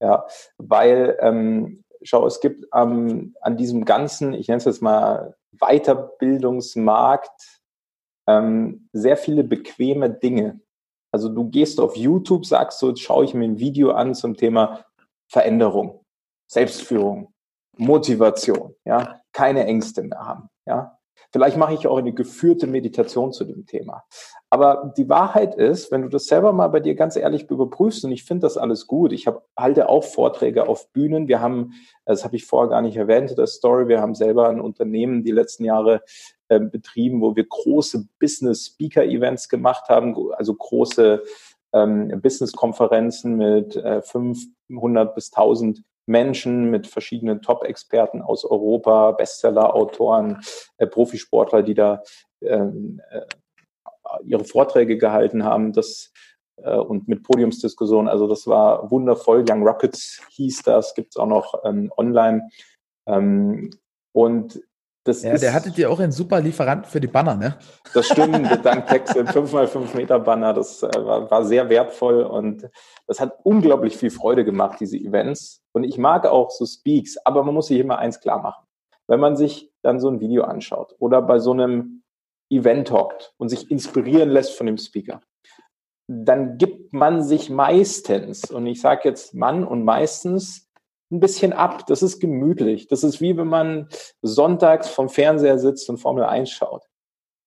[0.01, 0.25] Ja,
[0.57, 7.62] weil ähm, schau, es gibt ähm, an diesem ganzen, ich nenne es jetzt mal Weiterbildungsmarkt,
[8.28, 10.62] ähm, sehr viele bequeme Dinge.
[11.12, 14.36] Also du gehst auf YouTube, sagst so, jetzt schaue ich mir ein Video an zum
[14.36, 14.86] Thema
[15.32, 16.04] Veränderung,
[16.52, 17.34] Selbstführung,
[17.78, 20.98] Motivation, ja, keine Ängste mehr haben, ja.
[21.36, 24.06] Vielleicht mache ich auch eine geführte Meditation zu dem Thema.
[24.50, 28.13] Aber die Wahrheit ist, wenn du das selber mal bei dir ganz ehrlich überprüfst, und
[28.13, 31.28] ich finde das alles gut, ich hab, halte auch Vorträge auf Bühnen.
[31.28, 31.74] Wir haben,
[32.06, 35.34] das habe ich vorher gar nicht erwähnt, das Story, wir haben selber ein Unternehmen die
[35.34, 36.04] letzten Jahre
[36.48, 41.21] äh, betrieben, wo wir große Business-Speaker-Events gemacht haben, also große
[41.74, 50.41] ähm, Business-Konferenzen mit äh, 500 bis 1000 Menschen mit verschiedenen Top-Experten aus Europa, Bestseller-Autoren,
[50.78, 52.04] äh, Profisportler, die da
[52.41, 53.22] ähm, äh,
[54.24, 55.74] ihre Vorträge gehalten haben.
[55.74, 56.12] Das
[56.58, 58.08] äh, und mit Podiumsdiskussionen.
[58.08, 59.44] Also das war wundervoll.
[59.48, 62.50] Young Rockets hieß das, gibt's auch noch ähm, online.
[63.08, 63.72] Ähm,
[64.13, 64.62] und
[65.06, 67.58] das ja, ist, der hatte dir auch einen super Lieferanten für die Banner, ne?
[67.94, 72.68] Das stimmt, dank Text 5x5 Meter Banner, das äh, war, war sehr wertvoll und
[73.06, 75.62] das hat unglaublich viel Freude gemacht, diese Events.
[75.74, 78.65] Und ich mag auch so Speaks, aber man muss sich immer eins klar machen.
[79.08, 82.02] Wenn man sich dann so ein Video anschaut oder bei so einem
[82.50, 85.22] Event hockt und sich inspirieren lässt von dem Speaker,
[86.08, 90.64] dann gibt man sich meistens, und ich sage jetzt Mann und meistens,
[91.12, 91.86] ein bisschen ab.
[91.88, 92.88] Das ist gemütlich.
[92.88, 93.89] Das ist wie wenn man
[94.22, 96.84] sonntags vom Fernseher sitzt und Formel 1 schaut.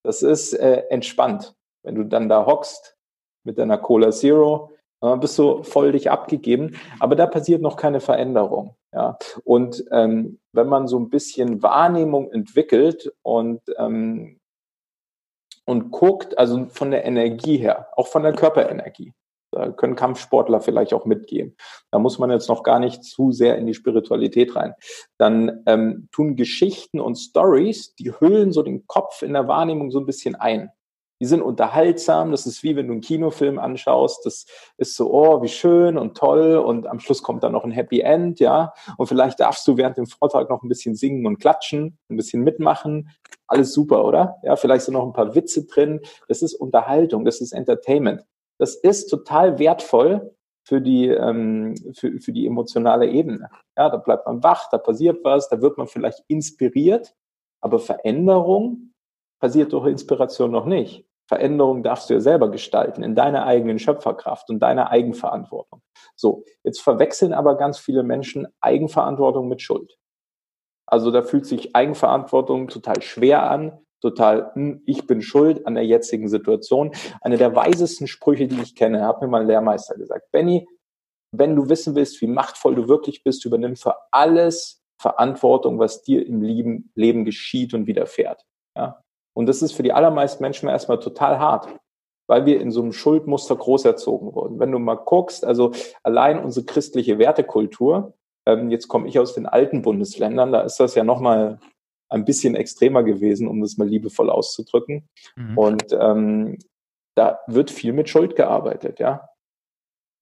[0.05, 1.55] Das ist äh, entspannt.
[1.83, 2.97] Wenn du dann da hockst
[3.45, 6.77] mit deiner Cola Zero, äh, bist du voll dich abgegeben.
[7.01, 8.77] Aber da passiert noch keine Veränderung.
[8.93, 9.19] Ja.
[9.45, 14.39] Und ähm, wenn man so ein bisschen Wahrnehmung entwickelt und ähm,
[15.69, 19.13] und guckt, also von der Energie her, auch von der Körperenergie.
[19.51, 21.57] Da können Kampfsportler vielleicht auch mitgehen.
[21.91, 24.75] Da muss man jetzt noch gar nicht zu sehr in die Spiritualität rein.
[25.17, 30.01] Dann ähm, tun Geschichten und Stories, die hüllen so den Kopf in der Wahrnehmung so
[30.01, 30.71] ein bisschen ein.
[31.21, 32.31] Die sind unterhaltsam.
[32.31, 34.25] Das ist wie wenn du einen Kinofilm anschaust.
[34.25, 36.57] Das ist so, oh, wie schön und toll.
[36.57, 38.73] Und am Schluss kommt dann noch ein Happy End, ja.
[38.97, 42.43] Und vielleicht darfst du während dem Vortrag noch ein bisschen singen und klatschen, ein bisschen
[42.45, 43.11] mitmachen.
[43.49, 44.37] Alles super, oder?
[44.43, 46.01] Ja, vielleicht sind noch ein paar Witze drin.
[46.29, 47.25] Das ist Unterhaltung.
[47.25, 48.23] Das ist Entertainment.
[48.59, 53.49] Das ist total wertvoll für die, ähm, für, für die emotionale Ebene.
[53.77, 57.15] Ja, da bleibt man wach, da passiert was, da wird man vielleicht inspiriert.
[57.61, 58.93] Aber Veränderung
[59.41, 61.07] passiert durch Inspiration noch nicht.
[61.29, 65.83] Veränderung darfst du ja selber gestalten in deiner eigenen Schöpferkraft und deiner Eigenverantwortung.
[66.17, 69.99] So, jetzt verwechseln aber ganz viele Menschen Eigenverantwortung mit Schuld.
[70.87, 75.85] Also da fühlt sich Eigenverantwortung total schwer an, total, hm, ich bin schuld an der
[75.85, 76.93] jetzigen Situation.
[77.21, 80.31] Eine der weisesten Sprüche, die ich kenne, hat mir mein Lehrmeister gesagt.
[80.31, 80.67] Benny,
[81.33, 86.27] wenn du wissen willst, wie machtvoll du wirklich bist, übernimm für alles Verantwortung, was dir
[86.27, 88.45] im Leben, geschieht und widerfährt.
[88.77, 89.03] Ja?
[89.35, 91.69] Und das ist für die allermeisten Menschen erstmal total hart,
[92.27, 94.59] weil wir in so einem Schuldmuster großerzogen wurden.
[94.59, 98.15] Wenn du mal guckst, also allein unsere christliche Wertekultur,
[98.47, 101.61] ähm, jetzt komme ich aus den alten Bundesländern, da ist das ja nochmal
[102.09, 105.09] ein bisschen extremer gewesen, um das mal liebevoll auszudrücken.
[105.37, 105.59] Mhm.
[105.59, 106.59] Und ähm,
[107.15, 109.29] da wird viel mit Schuld gearbeitet, ja.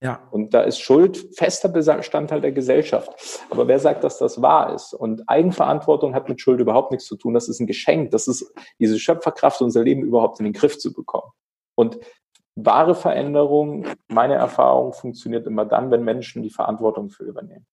[0.02, 0.28] Ja.
[0.30, 3.10] Und da ist Schuld fester Bestandteil der Gesellschaft.
[3.48, 4.92] Aber wer sagt, dass das wahr ist?
[4.92, 7.32] Und Eigenverantwortung hat mit Schuld überhaupt nichts zu tun.
[7.32, 8.10] Das ist ein Geschenk.
[8.10, 11.32] Das ist diese Schöpferkraft, unser Leben überhaupt in den Griff zu bekommen.
[11.74, 11.98] Und
[12.56, 17.66] wahre Veränderung, meine Erfahrung, funktioniert immer dann, wenn Menschen die Verantwortung für übernehmen.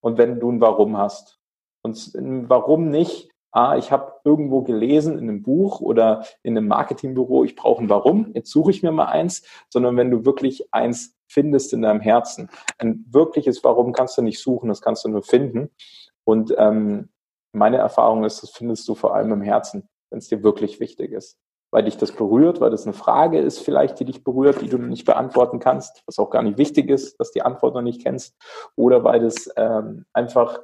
[0.00, 1.38] Und wenn du ein Warum hast.
[1.82, 6.66] Und ein Warum nicht, ah, ich habe irgendwo gelesen in einem Buch oder in einem
[6.66, 10.68] Marketingbüro, ich brauche ein Warum, jetzt suche ich mir mal eins, sondern wenn du wirklich
[10.72, 12.50] eins findest in deinem Herzen.
[12.78, 15.70] Ein wirkliches Warum kannst du nicht suchen, das kannst du nur finden.
[16.24, 17.10] Und ähm,
[17.52, 21.12] meine Erfahrung ist, das findest du vor allem im Herzen, wenn es dir wirklich wichtig
[21.12, 21.38] ist.
[21.70, 24.78] Weil dich das berührt, weil das eine Frage ist vielleicht, die dich berührt, die du
[24.78, 28.36] nicht beantworten kannst, was auch gar nicht wichtig ist, dass die Antwort noch nicht kennst.
[28.74, 30.60] Oder weil das ähm, einfach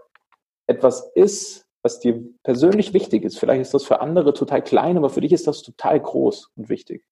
[0.67, 3.39] etwas ist, was dir persönlich wichtig ist.
[3.39, 6.69] Vielleicht ist das für andere total klein, aber für dich ist das total groß und
[6.69, 7.05] wichtig.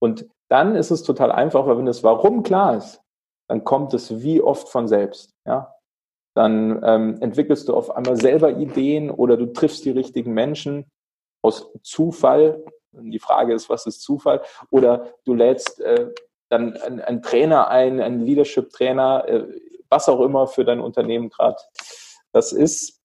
[0.00, 3.00] Und dann ist es total einfach, weil wenn das Warum klar ist,
[3.48, 5.34] dann kommt es wie oft von selbst.
[5.46, 5.74] Ja?
[6.34, 10.90] Dann ähm, entwickelst du auf einmal selber Ideen oder du triffst die richtigen Menschen
[11.42, 12.64] aus Zufall.
[12.92, 14.42] Die Frage ist, was ist Zufall?
[14.70, 16.10] Oder du lädst äh,
[16.50, 19.46] dann einen, Trainer ein, einen Leadership-Trainer, äh,
[19.88, 21.58] was auch immer für dein Unternehmen gerade
[22.32, 23.01] das ist.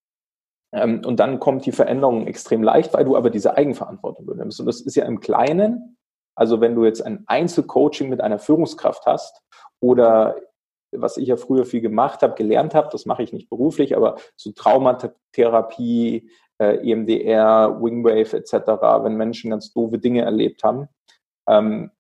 [0.74, 4.60] Ähm, und dann kommt die Veränderung extrem leicht, weil du aber diese Eigenverantwortung übernimmst.
[4.60, 5.98] Und das ist ja im Kleinen,
[6.36, 9.42] also wenn du jetzt ein Einzelcoaching mit einer Führungskraft hast
[9.80, 10.36] oder
[10.92, 14.18] was ich ja früher viel gemacht habe, gelernt habe, das mache ich nicht beruflich, aber
[14.36, 18.54] so Traumatherapie, äh, EMDR, Wingwave etc.,
[19.04, 20.88] wenn Menschen ganz doofe Dinge erlebt haben.
[21.48, 21.92] Ähm,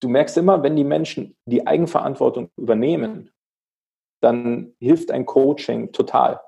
[0.00, 3.32] du merkst immer, wenn die Menschen die Eigenverantwortung übernehmen,
[4.22, 6.40] dann hilft ein Coaching total.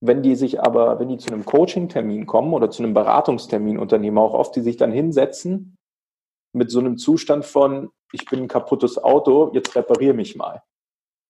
[0.00, 4.22] Wenn die sich aber, wenn die zu einem Coaching-Termin kommen oder zu einem Beratungstermin Unternehmer
[4.22, 5.76] auch oft, die sich dann hinsetzen
[6.52, 10.62] mit so einem Zustand von, ich bin ein kaputtes Auto, jetzt repariere mich mal.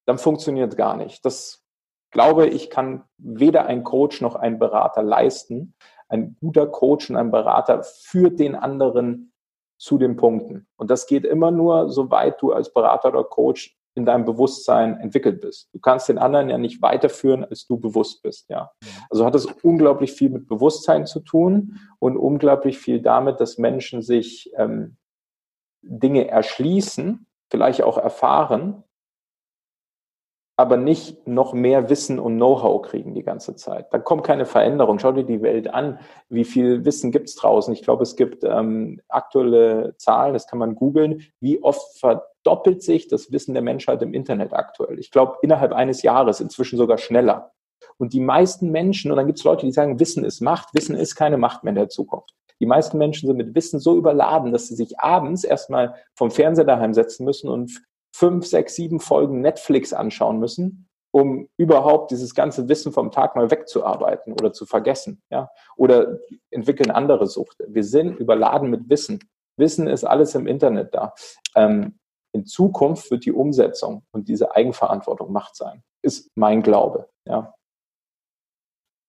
[0.07, 1.25] Dann funktioniert gar nicht.
[1.25, 1.63] Das
[2.11, 5.73] glaube ich, kann weder ein Coach noch ein Berater leisten.
[6.07, 9.33] Ein guter Coach und ein Berater führt den anderen
[9.79, 10.67] zu den Punkten.
[10.77, 15.41] Und das geht immer nur, soweit du als Berater oder Coach in deinem Bewusstsein entwickelt
[15.41, 15.69] bist.
[15.73, 18.71] Du kannst den anderen ja nicht weiterführen, als du bewusst bist, ja.
[19.09, 24.01] Also hat es unglaublich viel mit Bewusstsein zu tun und unglaublich viel damit, dass Menschen
[24.01, 24.97] sich ähm,
[25.81, 28.83] Dinge erschließen, vielleicht auch erfahren,
[30.59, 33.93] aber nicht noch mehr Wissen und Know-how kriegen die ganze Zeit.
[33.93, 34.99] Da kommt keine Veränderung.
[34.99, 35.99] Schau dir die Welt an.
[36.27, 37.73] Wie viel Wissen gibt's draußen?
[37.73, 41.21] Ich glaube, es gibt ähm, aktuelle Zahlen, das kann man googeln.
[41.39, 44.99] Wie oft verdoppelt sich das Wissen der Menschheit im Internet aktuell?
[44.99, 47.53] Ich glaube, innerhalb eines Jahres, inzwischen sogar schneller.
[47.97, 50.97] Und die meisten Menschen, und dann gibt es Leute, die sagen, Wissen ist Macht, Wissen
[50.97, 52.35] ist keine Macht mehr in der Zukunft.
[52.59, 56.65] Die meisten Menschen sind mit Wissen so überladen, dass sie sich abends erstmal vom Fernseher
[56.65, 57.81] daheim setzen müssen und
[58.19, 63.49] fünf, sechs, sieben Folgen Netflix anschauen müssen, um überhaupt dieses ganze Wissen vom Tag mal
[63.49, 66.19] wegzuarbeiten oder zu vergessen, ja, oder
[66.51, 67.65] entwickeln andere Suchte.
[67.69, 69.19] Wir sind überladen mit Wissen.
[69.57, 71.13] Wissen ist alles im Internet da.
[71.55, 71.97] Ähm,
[72.33, 75.81] in Zukunft wird die Umsetzung und diese Eigenverantwortung Macht sein.
[76.01, 77.55] Ist mein Glaube, ja.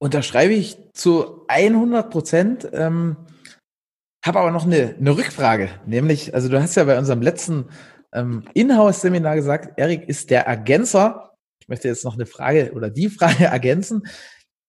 [0.00, 2.68] Unterschreibe ich zu 100 Prozent.
[2.72, 3.16] Ähm,
[4.24, 7.68] habe aber noch eine, eine Rückfrage, nämlich, also du hast ja bei unserem letzten
[8.12, 11.36] ähm, Inhouse-Seminar gesagt, Erik ist der Ergänzer.
[11.60, 14.06] Ich möchte jetzt noch eine Frage oder die Frage ergänzen,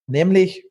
[0.08, 0.70] nämlich,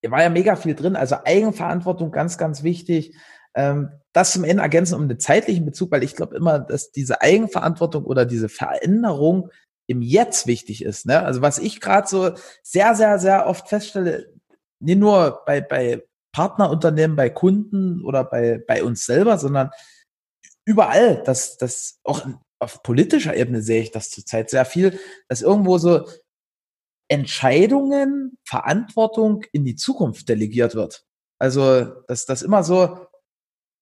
[0.00, 3.16] hier war ja mega viel drin, also Eigenverantwortung ganz, ganz wichtig.
[3.54, 7.20] Ähm, das zum Ende ergänzen um den zeitlichen Bezug, weil ich glaube immer, dass diese
[7.20, 9.50] Eigenverantwortung oder diese Veränderung
[9.86, 11.06] im Jetzt wichtig ist.
[11.06, 11.22] Ne?
[11.24, 14.32] Also was ich gerade so sehr, sehr, sehr oft feststelle,
[14.80, 19.70] nicht nur bei, bei Partnerunternehmen, bei Kunden oder bei, bei uns selber, sondern
[20.68, 22.26] überall, dass das auch
[22.60, 26.06] auf politischer Ebene sehe ich das zurzeit sehr viel, dass irgendwo so
[27.10, 31.06] Entscheidungen, Verantwortung in die Zukunft delegiert wird.
[31.40, 33.06] Also, dass das immer so,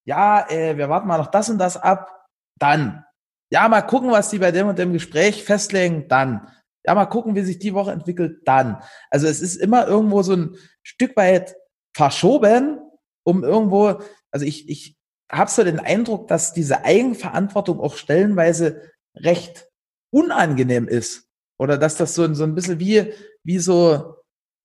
[0.06, 2.26] ja, äh, wir warten mal noch das und das ab,
[2.60, 3.04] dann.
[3.50, 6.48] Ja, mal gucken, was die bei dem und dem Gespräch festlegen, dann.
[6.84, 8.80] Ja, mal gucken, wie sich die Woche entwickelt, dann.
[9.10, 11.56] Also es ist immer irgendwo so ein Stück weit
[11.96, 12.78] verschoben,
[13.24, 14.95] um irgendwo, also ich, ich
[15.30, 18.82] habe so den Eindruck, dass diese Eigenverantwortung auch stellenweise
[19.14, 19.68] recht
[20.12, 21.28] unangenehm ist.
[21.58, 23.12] Oder dass das so, so ein bisschen wie,
[23.42, 24.16] wie so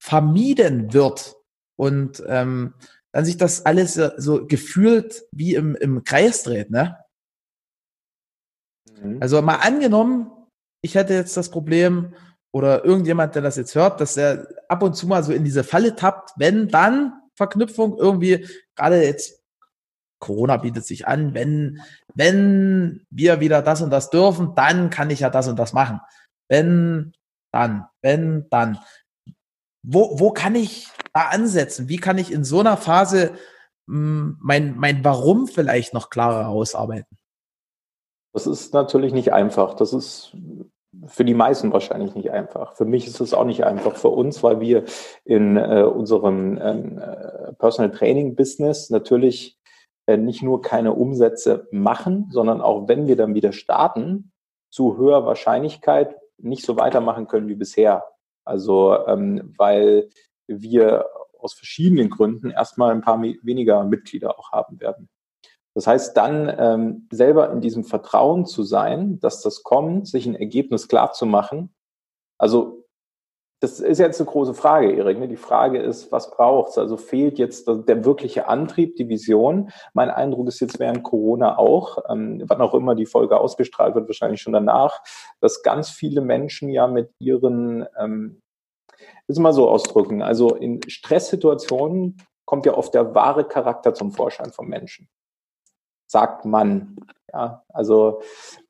[0.01, 1.35] vermieden wird.
[1.77, 2.73] Und ähm,
[3.11, 6.97] dann sich das alles so gefühlt wie im, im Kreis dreht, ne?
[9.01, 9.17] Mhm.
[9.21, 10.31] Also mal angenommen,
[10.83, 12.13] ich hätte jetzt das Problem,
[12.53, 15.63] oder irgendjemand, der das jetzt hört, dass er ab und zu mal so in diese
[15.63, 19.40] Falle tappt, wenn dann Verknüpfung irgendwie, gerade jetzt
[20.21, 21.81] Corona bietet sich an, wenn,
[22.13, 25.99] wenn wir wieder das und das dürfen, dann kann ich ja das und das machen.
[26.47, 27.11] Wenn,
[27.51, 28.79] dann, wenn, dann.
[29.83, 31.89] Wo, wo kann ich da ansetzen?
[31.89, 33.31] Wie kann ich in so einer Phase
[33.87, 37.17] mh, hm, mein, mein Warum vielleicht noch klarer ausarbeiten?
[38.33, 39.73] Das ist natürlich nicht einfach.
[39.73, 40.35] Das ist
[41.07, 42.75] für die meisten wahrscheinlich nicht einfach.
[42.75, 43.95] Für mich ist es auch nicht einfach.
[43.95, 44.83] Für uns, weil wir
[45.25, 49.57] in äh, unserem ähm, äh, Personal Training Business natürlich
[50.17, 54.31] nicht nur keine Umsätze machen, sondern auch wenn wir dann wieder starten,
[54.69, 58.05] zu höherer Wahrscheinlichkeit nicht so weitermachen können wie bisher.
[58.45, 60.09] Also ähm, weil
[60.47, 61.05] wir
[61.39, 65.09] aus verschiedenen Gründen erstmal ein paar weniger Mitglieder auch haben werden.
[65.73, 70.35] Das heißt, dann ähm, selber in diesem Vertrauen zu sein, dass das kommt, sich ein
[70.35, 71.73] Ergebnis klar zu machen.
[72.37, 72.80] Also
[73.61, 75.19] das ist jetzt eine große Frage, Erik.
[75.19, 75.27] Ne?
[75.27, 76.79] Die Frage ist, was braucht's?
[76.79, 79.69] Also fehlt jetzt der wirkliche Antrieb, die Vision?
[79.93, 84.07] Mein Eindruck ist jetzt während Corona auch, ähm, wann auch immer die Folge ausgestrahlt wird,
[84.07, 85.03] wahrscheinlich schon danach,
[85.41, 88.41] dass ganz viele Menschen ja mit ihren, ähm,
[89.27, 94.51] will mal so ausdrücken, also in Stresssituationen kommt ja oft der wahre Charakter zum Vorschein
[94.51, 95.07] vom Menschen
[96.11, 96.97] sagt man.
[97.31, 98.21] Ja, also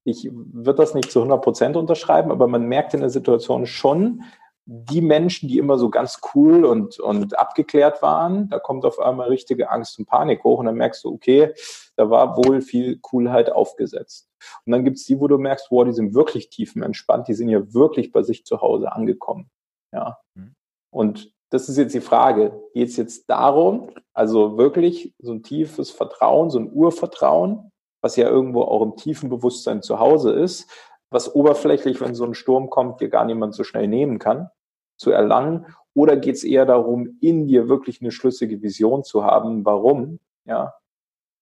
[0.04, 4.23] ich würde das nicht zu 100 Prozent unterschreiben, aber man merkt in der Situation schon,
[4.65, 9.30] die Menschen, die immer so ganz cool und, und abgeklärt waren, da kommt auf einmal
[9.30, 11.54] richtige Angst und Panik hoch und dann merkst du, okay,
[11.95, 14.30] da war wohl viel Coolheit aufgesetzt.
[14.65, 17.74] Und dann gibt's die, wo du merkst, wow, die sind wirklich tiefenentspannt, die sind ja
[17.74, 19.50] wirklich bei sich zu Hause angekommen.
[19.93, 20.19] Ja.
[20.36, 20.56] Mhm.
[20.91, 22.62] Und das ist jetzt die Frage.
[22.74, 27.71] Geht es jetzt darum, also wirklich so ein tiefes Vertrauen, so ein Urvertrauen,
[28.02, 30.69] was ja irgendwo auch im tiefen Bewusstsein zu Hause ist,
[31.12, 34.50] was oberflächlich, wenn so ein Sturm kommt, dir gar niemand so schnell nehmen kann,
[34.97, 35.67] zu erlangen?
[35.93, 40.19] Oder geht es eher darum, in dir wirklich eine schlüssige Vision zu haben, warum?
[40.45, 40.74] Ja,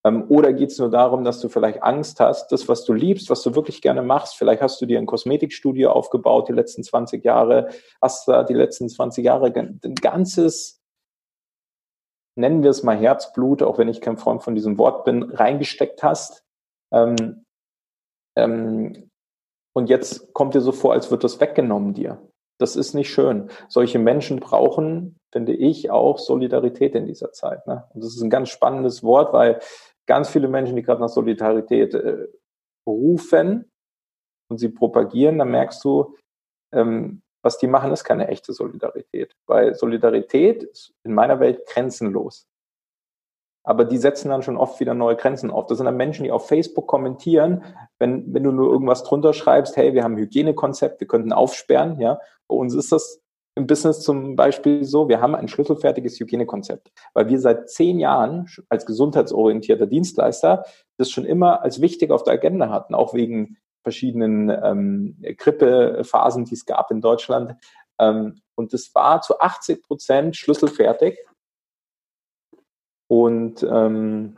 [0.06, 3.30] ähm, oder geht es nur darum, dass du vielleicht Angst hast, das, was du liebst,
[3.30, 7.24] was du wirklich gerne machst, vielleicht hast du dir ein Kosmetikstudio aufgebaut die letzten 20
[7.24, 7.70] Jahre,
[8.02, 10.82] hast da die letzten 20 Jahre ein ganzes,
[12.36, 16.02] nennen wir es mal Herzblut, auch wenn ich kein Freund von diesem Wort bin, reingesteckt
[16.02, 16.46] hast.
[16.94, 17.46] Ähm,
[18.38, 19.09] ähm,
[19.74, 22.22] und jetzt kommt dir so vor, als wird das weggenommen dir.
[22.60, 23.50] Das ist nicht schön.
[23.70, 27.66] Solche Menschen brauchen, finde ich, auch Solidarität in dieser Zeit.
[27.68, 27.86] Ne?
[27.94, 29.60] Und das ist ein ganz spannendes Wort, weil
[30.06, 32.28] ganz viele Menschen, die gerade nach Solidarität äh,
[32.86, 33.72] rufen
[34.50, 36.18] und sie propagieren, dann merkst du,
[36.74, 39.34] ähm, was die machen, ist keine echte Solidarität.
[39.46, 42.46] Weil Solidarität ist in meiner Welt grenzenlos.
[43.64, 45.68] Aber die setzen dann schon oft wieder neue Grenzen auf.
[45.68, 47.64] Das sind dann Menschen, die auf Facebook kommentieren,
[48.00, 52.00] wenn, wenn du nur irgendwas drunter schreibst, hey, wir haben ein Hygienekonzept, wir könnten aufsperren,
[52.00, 52.20] ja.
[52.48, 53.22] Bei uns ist das
[53.56, 58.48] im Business zum Beispiel so, wir haben ein schlüsselfertiges Hygienekonzept, weil wir seit zehn Jahren
[58.70, 60.64] als gesundheitsorientierter Dienstleister
[60.98, 66.54] das schon immer als wichtig auf der Agenda hatten, auch wegen verschiedenen ähm, Grippephasen, die
[66.54, 67.56] es gab in Deutschland.
[68.00, 71.18] Ähm, und das war zu 80 Prozent schlüsselfertig.
[73.10, 74.38] Und ähm,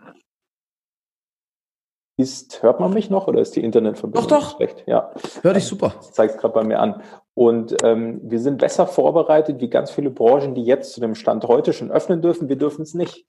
[2.18, 4.56] ist, hört man mich noch oder ist die Internetverbindung doch, doch.
[4.56, 4.84] schlecht?
[4.88, 5.12] Ja.
[5.42, 5.94] Hör dich super.
[5.98, 7.02] Das zeigt es gerade bei mir an.
[7.34, 11.46] Und ähm, wir sind besser vorbereitet wie ganz viele Branchen, die jetzt zu dem Stand
[11.46, 12.50] heute schon öffnen dürfen.
[12.50, 13.26] Wir dürfen es nicht.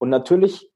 [0.00, 0.70] Und natürlich,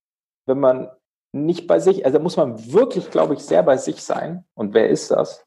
[0.47, 0.91] wenn man
[1.33, 4.45] nicht bei sich, also muss man wirklich, glaube ich, sehr bei sich sein.
[4.55, 5.45] Und wer ist das?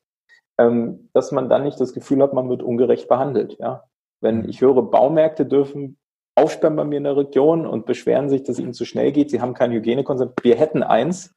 [0.58, 3.58] Ähm, dass man dann nicht das Gefühl hat, man wird ungerecht behandelt.
[3.60, 3.84] Ja,
[4.22, 4.50] wenn mhm.
[4.50, 5.98] ich höre, Baumärkte dürfen
[6.36, 9.32] aufsperren bei mir in der Region und beschweren sich, dass ihnen zu schnell geht.
[9.32, 10.44] Sie haben kein Hygienekonzept.
[10.44, 11.34] Wir hätten eins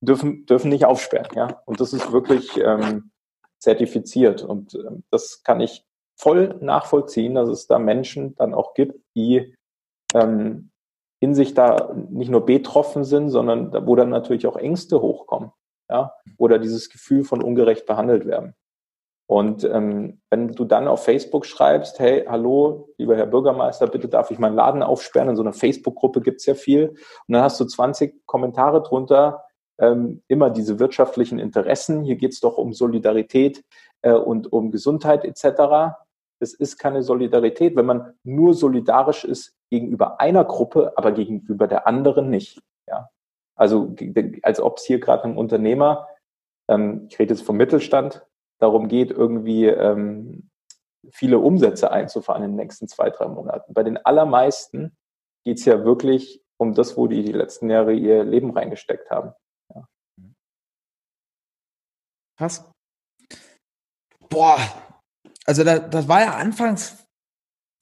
[0.00, 1.28] dürfen, dürfen nicht aufsperren.
[1.34, 1.62] Ja?
[1.66, 3.10] Und das ist wirklich ähm,
[3.58, 4.42] zertifiziert.
[4.42, 5.84] Und ähm, das kann ich
[6.16, 9.54] voll nachvollziehen, dass es da Menschen dann auch gibt, die
[10.14, 10.70] ähm,
[11.20, 15.52] in sich da nicht nur betroffen sind, sondern wo dann natürlich auch Ängste hochkommen.
[15.88, 16.14] Ja?
[16.38, 18.54] Oder dieses Gefühl von ungerecht behandelt werden.
[19.32, 24.30] Und ähm, wenn du dann auf Facebook schreibst, hey, hallo, lieber Herr Bürgermeister, bitte darf
[24.30, 26.98] ich meinen Laden aufsperren, in so einer Facebook-Gruppe gibt's ja viel, und
[27.32, 29.42] dann hast du 20 Kommentare drunter,
[29.78, 32.02] ähm, immer diese wirtschaftlichen Interessen.
[32.02, 33.64] Hier geht es doch um Solidarität
[34.02, 35.94] äh, und um Gesundheit etc.
[36.38, 41.86] Es ist keine Solidarität, wenn man nur solidarisch ist gegenüber einer Gruppe, aber gegenüber der
[41.86, 42.60] anderen nicht.
[42.86, 43.08] Ja?
[43.56, 43.94] Also
[44.42, 46.06] als ob es hier gerade einem Unternehmer,
[46.68, 48.26] ähm, ich rede jetzt vom Mittelstand,
[48.62, 50.50] darum geht, irgendwie ähm,
[51.10, 53.74] viele Umsätze einzufahren in den nächsten zwei, drei Monaten.
[53.74, 54.96] Bei den allermeisten
[55.44, 59.32] geht es ja wirklich um das, wo die die letzten Jahre ihr Leben reingesteckt haben.
[62.38, 62.64] Krass.
[64.28, 64.58] Boah,
[65.44, 67.06] also da, das war ja anfangs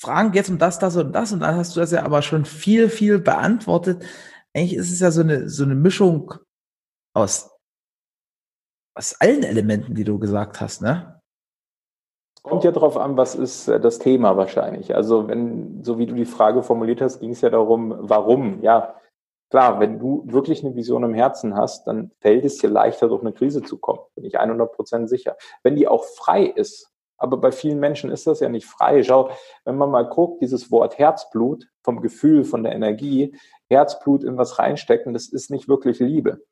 [0.00, 2.46] Fragen jetzt um das, das und das und dann hast du das ja aber schon
[2.46, 4.02] viel, viel beantwortet.
[4.54, 6.34] eigentlich ist es ja so eine, so eine Mischung
[7.14, 7.49] aus,
[8.95, 11.20] aus allen Elementen, die du gesagt hast, ne?
[12.43, 14.95] Kommt ja darauf an, was ist äh, das Thema wahrscheinlich.
[14.95, 18.62] Also wenn, so wie du die Frage formuliert hast, ging es ja darum, warum.
[18.62, 18.95] Ja,
[19.51, 23.20] klar, wenn du wirklich eine Vision im Herzen hast, dann fällt es dir leichter, durch
[23.20, 24.01] eine Krise zu kommen.
[24.14, 25.36] Bin ich 100 Prozent sicher.
[25.62, 29.03] Wenn die auch frei ist, aber bei vielen Menschen ist das ja nicht frei.
[29.03, 29.30] Schau,
[29.66, 33.36] wenn man mal guckt, dieses Wort Herzblut vom Gefühl, von der Energie,
[33.68, 36.43] Herzblut in was reinstecken, das ist nicht wirklich Liebe.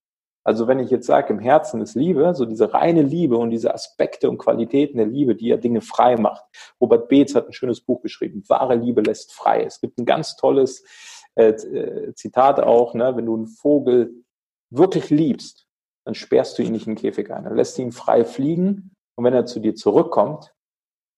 [0.48, 3.74] Also wenn ich jetzt sage, im Herzen ist Liebe, so diese reine Liebe und diese
[3.74, 6.42] Aspekte und Qualitäten der Liebe, die ja Dinge frei macht.
[6.80, 9.64] Robert Beetz hat ein schönes Buch geschrieben, Wahre Liebe lässt frei.
[9.64, 10.86] Es gibt ein ganz tolles
[11.34, 13.14] äh, äh, Zitat auch, ne?
[13.14, 14.24] wenn du einen Vogel
[14.70, 15.66] wirklich liebst,
[16.06, 17.44] dann sperrst du ihn nicht in den Käfig ein.
[17.44, 20.54] Dann lässt ihn frei fliegen und wenn er zu dir zurückkommt,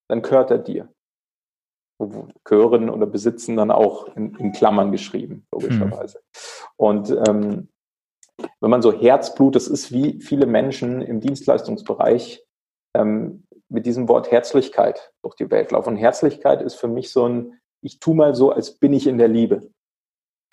[0.08, 0.92] dann gehört er dir.
[2.42, 6.18] Gehören oder besitzen dann auch in, in Klammern geschrieben, logischerweise.
[6.18, 6.74] Mhm.
[6.76, 7.68] Und ähm,
[8.60, 12.44] wenn man so Herzblut, das ist wie viele Menschen im Dienstleistungsbereich
[12.94, 15.90] ähm, mit diesem Wort Herzlichkeit durch die Welt laufen.
[15.90, 19.18] Und Herzlichkeit ist für mich so ein, ich tu mal so, als bin ich in
[19.18, 19.70] der Liebe.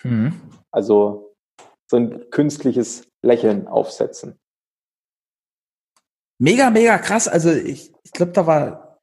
[0.02, 0.40] Mhm.
[0.70, 1.34] Also
[1.90, 4.38] so ein künstliches Lächeln aufsetzen.
[6.40, 7.26] Mega, mega krass.
[7.26, 9.00] Also ich, ich glaube, da war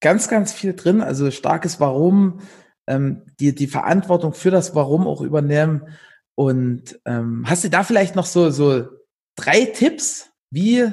[0.00, 1.00] ganz, ganz viel drin.
[1.00, 2.40] Also starkes Warum,
[2.86, 5.96] ähm, die, die Verantwortung für das Warum auch übernehmen
[6.38, 8.86] und ähm, hast du da vielleicht noch so, so
[9.34, 10.88] drei Tipps, wie,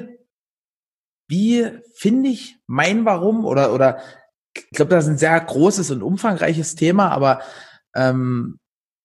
[1.28, 3.44] wie finde ich mein Warum?
[3.44, 4.00] Oder, oder
[4.56, 7.42] ich glaube, das ist ein sehr großes und umfangreiches Thema, aber
[7.94, 8.58] ähm,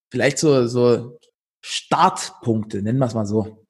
[0.10, 1.20] vielleicht so, so
[1.64, 3.68] Startpunkte, nennen wir es mal so.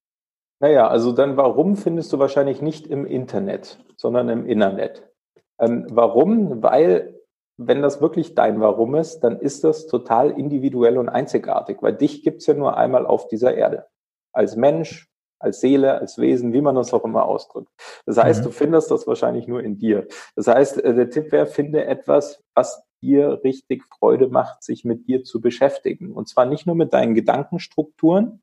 [0.61, 5.11] Naja, also dann warum findest du wahrscheinlich nicht im Internet, sondern im Internet.
[5.59, 6.63] Ähm, warum?
[6.63, 7.20] Weil
[7.68, 12.24] wenn das wirklich dein Warum ist, dann ist das total individuell und einzigartig, weil dich
[12.24, 13.88] gibt's ja nur einmal auf dieser Erde.
[14.34, 15.09] Als Mensch,
[15.39, 17.70] als Seele, als Wesen, wie man das auch immer ausdrückt.
[18.05, 18.45] Das heißt, mhm.
[18.45, 20.07] du findest das wahrscheinlich nur in dir.
[20.36, 25.07] Das heißt, äh, der Tipp wäre, finde etwas, was dir richtig Freude macht, sich mit
[25.07, 26.12] dir zu beschäftigen.
[26.12, 28.41] Und zwar nicht nur mit deinen Gedankenstrukturen,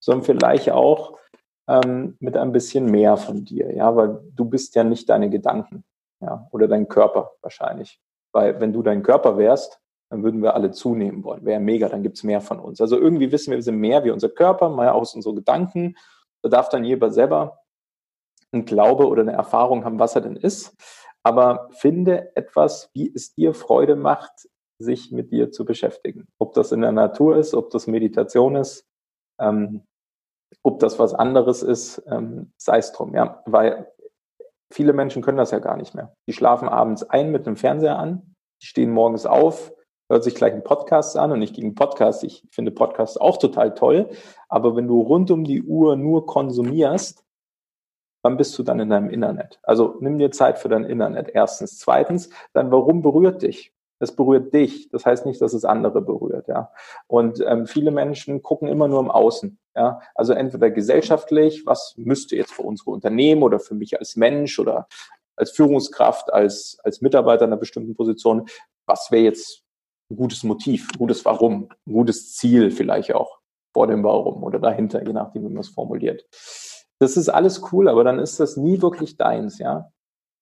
[0.00, 1.18] sondern vielleicht auch
[1.66, 3.74] ähm, mit ein bisschen mehr von dir.
[3.74, 5.84] Ja, weil du bist ja nicht deine Gedanken.
[6.20, 8.00] Ja, oder dein Körper wahrscheinlich.
[8.34, 9.80] Weil wenn du dein Körper wärst,
[10.10, 11.44] dann würden wir alle zunehmen wollen.
[11.44, 12.80] Wäre mega, dann gibt's mehr von uns.
[12.80, 15.96] Also irgendwie wissen wir, wir sind mehr wie unser Körper, mehr aus unsere Gedanken.
[16.42, 17.60] Da darf dann jeder selber
[18.52, 20.76] ein Glaube oder eine Erfahrung haben, was er denn ist.
[21.22, 26.26] Aber finde etwas, wie es dir Freude macht, sich mit dir zu beschäftigen.
[26.38, 28.86] Ob das in der Natur ist, ob das Meditation ist,
[29.40, 29.84] ähm,
[30.62, 33.42] ob das was anderes ist, ähm, sei es drum, ja.
[33.46, 33.92] Weil
[34.74, 36.16] Viele Menschen können das ja gar nicht mehr.
[36.26, 39.72] Die schlafen abends ein mit dem Fernseher an, die stehen morgens auf,
[40.10, 42.24] hören sich gleich einen Podcast an und nicht gegen Podcasts.
[42.24, 44.10] Ich finde Podcasts auch total toll.
[44.48, 47.24] Aber wenn du rund um die Uhr nur konsumierst,
[48.24, 49.60] wann bist du dann in deinem Internet?
[49.62, 51.30] Also nimm dir Zeit für dein Internet.
[51.32, 51.78] Erstens.
[51.78, 53.72] Zweitens, dann warum berührt dich?
[54.04, 54.88] Es berührt dich.
[54.90, 56.46] Das heißt nicht, dass es andere berührt.
[56.46, 56.70] Ja.
[57.06, 59.58] Und ähm, viele Menschen gucken immer nur im Außen.
[59.74, 60.00] Ja.
[60.14, 64.86] Also entweder gesellschaftlich, was müsste jetzt für unsere Unternehmen oder für mich als Mensch oder
[65.36, 68.46] als Führungskraft, als, als Mitarbeiter in einer bestimmten Position,
[68.86, 69.62] was wäre jetzt
[70.10, 73.40] ein gutes Motiv, ein gutes Warum, ein gutes Ziel vielleicht auch
[73.72, 76.24] vor dem Warum oder dahinter, je nachdem, wie man es formuliert.
[77.00, 79.90] Das ist alles cool, aber dann ist das nie wirklich deins, ja.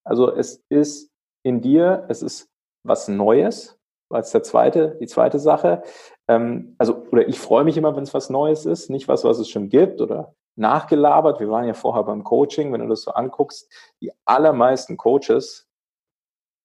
[0.05, 1.11] Also es ist
[1.43, 2.52] in dir, es ist
[2.85, 3.79] was Neues,
[4.11, 5.83] als der zweite, die zweite Sache.
[6.29, 9.39] Ähm, also, oder ich freue mich immer, wenn es was Neues ist, nicht was, was
[9.39, 11.41] es schon gibt oder nachgelabert.
[11.41, 15.69] Wir waren ja vorher beim Coaching, wenn du das so anguckst, die allermeisten Coaches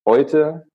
[0.05, 0.68] heute,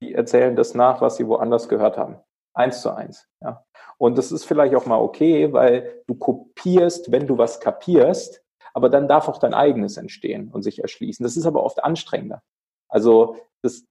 [0.00, 2.20] die erzählen das nach, was sie woanders gehört haben.
[2.54, 3.26] Eins zu eins.
[3.40, 3.64] Ja.
[3.98, 8.88] Und das ist vielleicht auch mal okay, weil du kopierst, wenn du was kapierst, aber
[8.88, 11.24] dann darf auch dein eigenes entstehen und sich erschließen.
[11.24, 12.42] Das ist aber oft anstrengender.
[12.88, 13.84] Also das,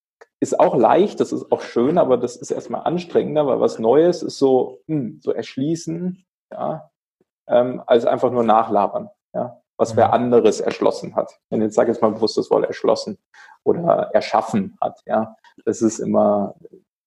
[0.43, 4.21] ist auch leicht, das ist auch schön, aber das ist erstmal anstrengender, weil was Neues
[4.21, 6.91] ist so, hm, so erschließen, ja,
[7.47, 10.13] ähm, als einfach nur nachlabern, ja, was wer mhm.
[10.13, 11.39] anderes erschlossen hat.
[11.49, 13.17] Wenn jetzt sage jetzt mal bewusst das Wort erschlossen
[13.63, 15.35] oder erschaffen hat, ja,
[15.65, 16.55] das ist immer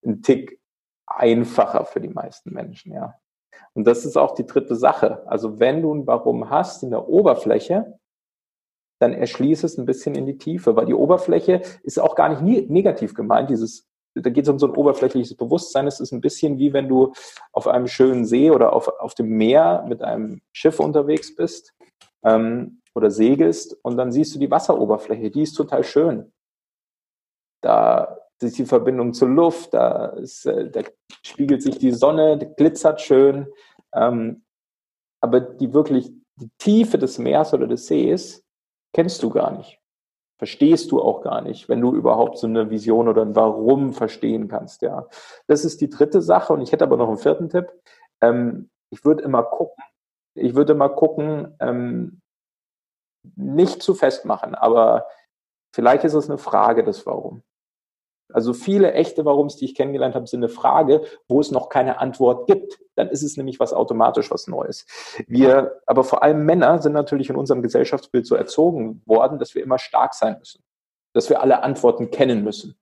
[0.05, 0.59] ein Tick
[1.07, 3.14] einfacher für die meisten Menschen, ja.
[3.74, 5.22] Und das ist auch die dritte Sache.
[5.26, 7.99] Also wenn du ein Warum hast in der Oberfläche,
[8.99, 12.71] dann erschließ es ein bisschen in die Tiefe, weil die Oberfläche ist auch gar nicht
[12.71, 13.87] negativ gemeint, dieses
[14.23, 15.87] da geht es um so ein oberflächliches Bewusstsein.
[15.87, 17.13] Es ist ein bisschen wie wenn du
[17.53, 21.75] auf einem schönen See oder auf, auf dem Meer mit einem Schiff unterwegs bist
[22.25, 26.33] ähm, oder segelst und dann siehst du die Wasseroberfläche, die ist total schön.
[27.63, 30.83] Da ist die Verbindung zur Luft, da, ist, äh, da
[31.23, 33.49] spiegelt sich die Sonne, glitzert schön.
[33.95, 34.45] Ähm,
[35.21, 38.46] aber die wirklich, die Tiefe des Meeres oder des Sees
[38.97, 39.79] kennst du gar nicht.
[40.39, 44.49] Verstehst du auch gar nicht, wenn du überhaupt so eine Vision oder ein Warum verstehen
[44.49, 45.07] kannst, ja.
[45.49, 47.71] Das ist die dritte Sache und ich hätte aber noch einen vierten Tipp.
[48.23, 49.85] Ähm, ich würde immer gucken,
[50.35, 52.23] ich würde mal gucken, ähm,
[53.35, 55.07] nicht zu festmachen, aber
[55.75, 57.43] vielleicht ist es eine Frage des Warum.
[58.33, 62.01] Also viele echte Warums, die ich kennengelernt habe, sind eine Frage, wo es noch keine
[62.01, 62.81] Antwort gibt.
[62.97, 64.87] Dann ist es nämlich was automatisch was Neues.
[65.29, 69.62] Wir, aber vor allem Männer sind natürlich in unserem Gesellschaftsbild so erzogen worden, dass wir
[69.62, 70.62] immer stark sein müssen,
[71.14, 72.77] dass wir alle Antworten kennen müssen.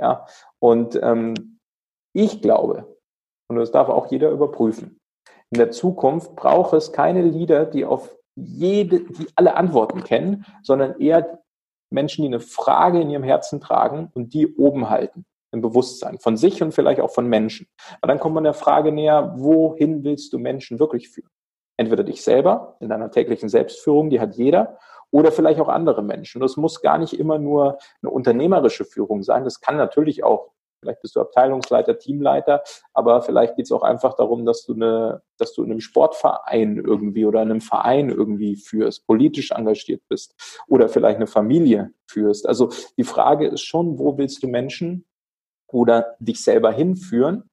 [0.00, 0.26] Ja,
[0.58, 1.60] und ähm,
[2.12, 2.96] ich glaube,
[3.48, 5.00] und das darf auch jeder überprüfen,
[5.50, 10.98] in der Zukunft braucht es keine Lieder, die auf jede, die alle Antworten kennen, sondern
[10.98, 11.43] eher
[11.94, 16.36] Menschen, die eine Frage in ihrem Herzen tragen und die oben halten im Bewusstsein von
[16.36, 17.68] sich und vielleicht auch von Menschen.
[18.00, 21.30] Aber dann kommt man der Frage näher, wohin willst du Menschen wirklich führen?
[21.76, 24.78] Entweder dich selber in deiner täglichen Selbstführung, die hat jeder,
[25.10, 26.40] oder vielleicht auch andere Menschen.
[26.40, 29.44] Das muss gar nicht immer nur eine unternehmerische Führung sein.
[29.44, 30.50] Das kann natürlich auch
[30.84, 32.62] vielleicht bist du Abteilungsleiter, Teamleiter,
[32.92, 36.76] aber vielleicht geht es auch einfach darum, dass du eine, dass du in einem Sportverein
[36.76, 40.34] irgendwie oder in einem Verein irgendwie führst, politisch engagiert bist
[40.68, 42.46] oder vielleicht eine Familie führst.
[42.46, 45.06] Also die Frage ist schon, wo willst du Menschen
[45.68, 47.50] oder dich selber hinführen?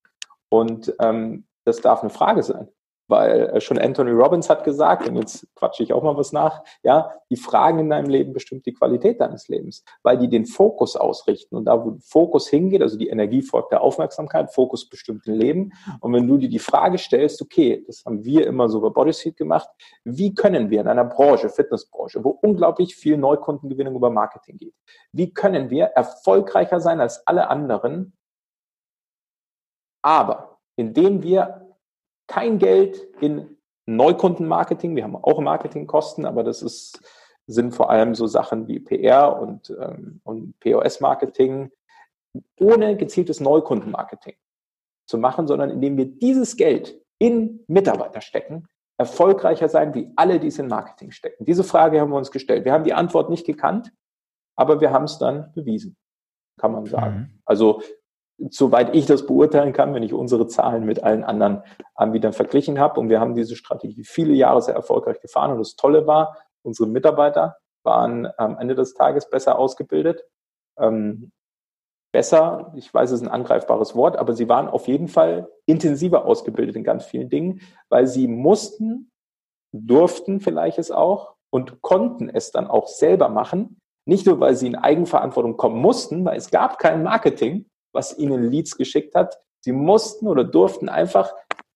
[0.49, 2.67] Und ähm, das darf eine Frage sein
[3.11, 6.63] weil äh, schon Anthony Robbins hat gesagt, und jetzt quatsche ich auch mal was nach,
[6.81, 10.95] ja, die Fragen in deinem Leben bestimmt die Qualität deines Lebens, weil die den Fokus
[10.95, 11.55] ausrichten.
[11.55, 15.73] Und da, wo Fokus hingeht, also die Energie folgt der Aufmerksamkeit, Fokus bestimmt ein Leben.
[15.99, 19.35] Und wenn du dir die Frage stellst, okay, das haben wir immer so bei Bodyseat
[19.37, 19.69] gemacht,
[20.05, 24.73] wie können wir in einer Branche, Fitnessbranche, wo unglaublich viel Neukundengewinnung über Marketing geht,
[25.11, 28.13] wie können wir erfolgreicher sein als alle anderen,
[30.01, 31.60] aber indem wir
[32.31, 34.95] kein Geld in Neukundenmarketing.
[34.95, 37.01] Wir haben auch Marketingkosten, aber das ist,
[37.45, 41.71] sind vor allem so Sachen wie PR und, ähm, und POS-Marketing
[42.57, 44.35] ohne gezieltes Neukundenmarketing
[45.07, 48.65] zu machen, sondern indem wir dieses Geld in Mitarbeiter stecken,
[48.97, 51.43] erfolgreicher sein wie alle, die es in Marketing stecken.
[51.43, 52.63] Diese Frage haben wir uns gestellt.
[52.63, 53.91] Wir haben die Antwort nicht gekannt,
[54.55, 55.97] aber wir haben es dann bewiesen,
[56.57, 57.17] kann man sagen.
[57.17, 57.41] Mhm.
[57.43, 57.81] Also
[58.49, 61.63] soweit ich das beurteilen kann, wenn ich unsere Zahlen mit allen anderen
[61.95, 62.99] Anbietern verglichen habe.
[62.99, 65.51] Und wir haben diese Strategie viele Jahre sehr erfolgreich gefahren.
[65.51, 70.23] Und das Tolle war, unsere Mitarbeiter waren am Ende des Tages besser ausgebildet.
[70.77, 71.31] Ähm,
[72.11, 76.25] besser, ich weiß, es ist ein angreifbares Wort, aber sie waren auf jeden Fall intensiver
[76.25, 79.11] ausgebildet in ganz vielen Dingen, weil sie mussten,
[79.73, 83.77] durften vielleicht es auch und konnten es dann auch selber machen.
[84.05, 88.49] Nicht nur, weil sie in Eigenverantwortung kommen mussten, weil es gab kein Marketing, was ihnen
[88.49, 89.39] Leads geschickt hat.
[89.59, 91.33] Sie mussten oder durften einfach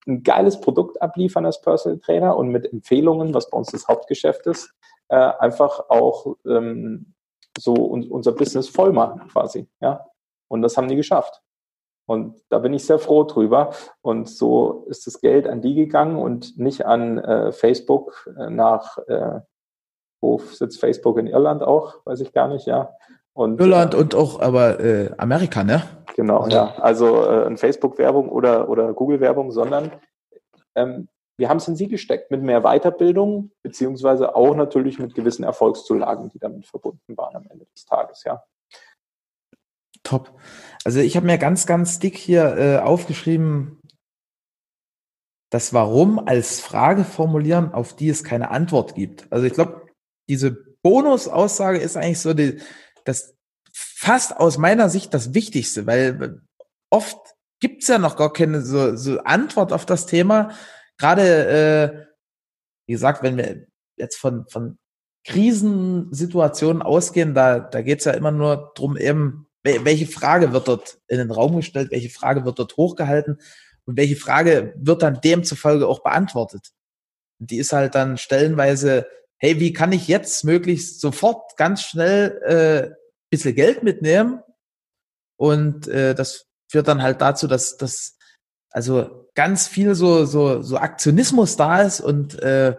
[0.08, 4.46] ein geiles Produkt abliefern als Personal Trainer und mit Empfehlungen, was bei uns das Hauptgeschäft
[4.48, 4.74] ist,
[5.10, 7.14] äh, einfach auch ähm,
[7.58, 9.68] so un unser Business voll machen quasi.
[9.82, 10.06] Ja?
[10.48, 11.42] Und das haben die geschafft.
[12.08, 13.74] Und da bin ich sehr froh drüber.
[14.02, 19.00] Und so ist das Geld an die gegangen und nicht an äh, Facebook äh, nach,
[19.08, 19.40] äh,
[20.22, 22.94] wo sitzt Facebook in Irland auch, weiß ich gar nicht, ja.
[23.36, 25.84] Und, Irland äh, und auch aber äh, Amerika, ne?
[26.16, 26.76] Genau, also, ja.
[26.76, 29.92] Also äh, Facebook-Werbung oder, oder Google-Werbung, sondern
[30.76, 35.44] ähm, wir haben es in sie gesteckt mit mehr Weiterbildung, beziehungsweise auch natürlich mit gewissen
[35.44, 38.42] Erfolgszulagen, die damit verbunden waren am Ende des Tages, ja.
[40.04, 40.32] Top.
[40.86, 43.82] Also ich habe mir ganz, ganz dick hier äh, aufgeschrieben,
[45.50, 49.28] das Warum als Frage formulieren, auf die es keine Antwort gibt.
[49.32, 49.82] Also ich glaube,
[50.30, 50.52] diese
[50.84, 52.62] Bonusaussage ist eigentlich so die,
[53.06, 53.36] das,
[53.74, 56.42] fast aus meiner Sicht das Wichtigste, weil
[56.90, 57.18] oft
[57.60, 60.52] gibt's ja noch gar keine so, so Antwort auf das Thema.
[60.98, 62.06] Gerade, äh,
[62.88, 64.78] wie gesagt, wenn wir jetzt von, von
[65.26, 71.18] Krisensituationen ausgehen, da, da geht's ja immer nur drum eben, welche Frage wird dort in
[71.18, 73.40] den Raum gestellt, welche Frage wird dort hochgehalten
[73.86, 76.70] und welche Frage wird dann demzufolge auch beantwortet.
[77.40, 79.08] Die ist halt dann stellenweise,
[79.38, 82.96] hey, wie kann ich jetzt möglichst sofort ganz schnell äh,
[83.30, 84.42] bisschen Geld mitnehmen
[85.38, 88.18] und äh, das führt dann halt dazu, dass dass
[88.72, 92.76] also ganz viel so so so Aktionismus da ist und äh,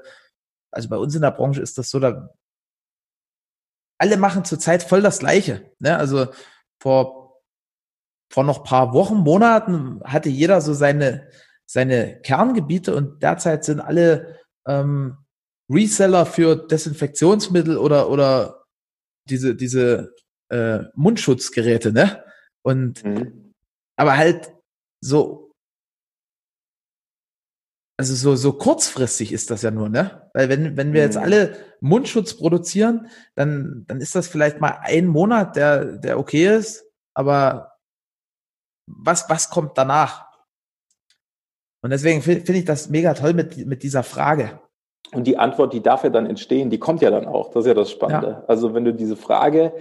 [0.71, 2.29] also bei uns in der Branche ist das so, da
[3.99, 5.73] alle machen zurzeit voll das Gleiche.
[5.79, 5.97] Ne?
[5.97, 6.29] Also
[6.81, 7.41] vor
[8.31, 11.31] vor noch paar Wochen, Monaten hatte jeder so seine
[11.65, 15.17] seine Kerngebiete und derzeit sind alle ähm,
[15.71, 18.64] Reseller für Desinfektionsmittel oder oder
[19.29, 20.14] diese diese
[20.51, 22.25] äh, Mundschutzgeräte, ne?
[22.62, 23.53] Und mhm.
[23.97, 24.53] aber halt
[25.01, 25.47] so
[27.99, 30.31] also so, so kurzfristig ist das ja nur, ne?
[30.35, 31.23] Weil wenn, wenn wir jetzt mhm.
[31.23, 36.85] alle Mundschutz produzieren, dann, dann ist das vielleicht mal ein Monat, der, der okay ist,
[37.14, 37.79] aber
[38.87, 40.27] was, was kommt danach?
[41.83, 44.61] Und deswegen finde ich das mega toll mit, mit dieser Frage.
[45.13, 47.51] Und die Antwort, die darf ja dann entstehen, die kommt ja dann auch.
[47.51, 48.29] Das ist ja das Spannende.
[48.29, 48.45] Ja.
[48.49, 49.73] Also wenn du diese Frage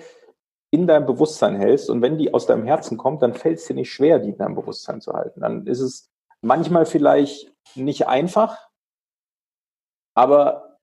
[0.72, 3.76] in deinem Bewusstsein hältst und wenn die aus deinem Herzen kommt, dann fällt es dir
[3.76, 5.42] nicht schwer, die in deinem Bewusstsein zu halten.
[5.42, 6.10] Dann ist es
[6.42, 8.70] manchmal vielleicht nicht einfach,
[10.16, 10.78] aber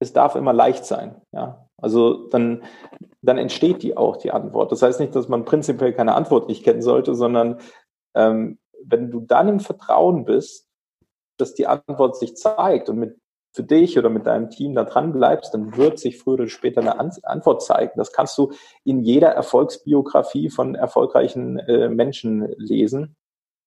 [0.00, 1.20] es darf immer leicht sein.
[1.32, 1.68] Ja?
[1.80, 2.64] Also dann,
[3.22, 4.72] dann entsteht die auch, die Antwort.
[4.72, 7.60] Das heißt nicht, dass man prinzipiell keine Antwort nicht kennen sollte, sondern
[8.14, 10.68] ähm, wenn du dann im Vertrauen bist,
[11.36, 13.17] dass die Antwort sich zeigt und mit
[13.52, 16.80] für dich oder mit deinem Team da dran bleibst, dann wird sich früher oder später
[16.80, 17.92] eine Antwort zeigen.
[17.96, 18.52] Das kannst du
[18.84, 23.16] in jeder Erfolgsbiografie von erfolgreichen äh, Menschen lesen.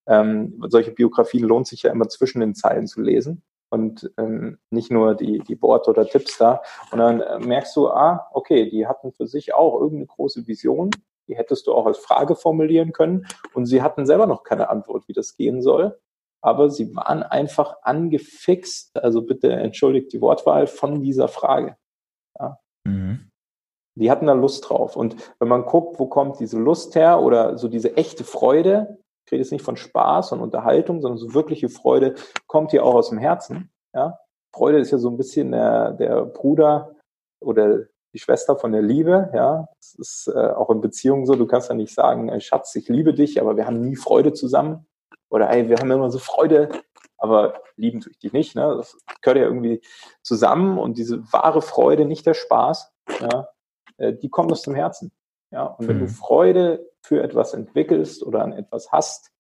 [0.08, 4.92] Ähm, solche Biografien lohnt sich ja immer zwischen den Zeilen zu lesen und ähm, nicht
[4.92, 6.62] nur die, die Worte oder Tipps da.
[6.92, 10.92] Und dann äh, merkst du, ah, okay, die hatten für sich auch irgendeine große Vision.
[11.28, 13.26] Die hättest du auch als Frage formulieren können.
[13.54, 15.98] Und sie hatten selber noch keine Antwort, wie das gehen soll.
[16.42, 21.78] Aber sie waren einfach angefixt, also bitte entschuldigt die Wortwahl, von dieser Frage.
[22.40, 22.60] Ja.
[22.86, 23.30] Mhm.
[23.96, 24.96] Die hatten da Lust drauf.
[24.96, 29.32] Und wenn man guckt, wo kommt diese Lust her oder so diese echte Freude, ich
[29.32, 32.16] rede jetzt nicht von Spaß und Unterhaltung, sondern so wirkliche Freude
[32.48, 33.72] kommt hier auch aus dem Herzen.
[33.94, 34.20] Ja?
[34.54, 36.96] Freude ist ja so ein bisschen der, der Bruder
[37.40, 39.68] oder die Schwester von der Liebe, ja.
[39.78, 41.36] Das ist äh, auch in Beziehungen so.
[41.36, 44.34] Du kannst ja nicht sagen, ey, Schatz, ich liebe dich, aber wir haben nie Freude
[44.34, 44.86] zusammen.
[45.32, 46.70] Oder ey, wir haben immer so Freude,
[47.18, 48.56] aber lieben tue ich dich nicht.
[48.56, 48.76] Ne?
[48.78, 49.82] Das gehört ja irgendwie
[50.22, 53.48] zusammen und diese wahre Freude, nicht der Spaß, ja,
[53.98, 55.12] äh, die kommt aus dem Herzen.
[55.52, 56.02] Ja, und wenn mhm.
[56.02, 59.32] du Freude für etwas entwickelst oder an etwas hast,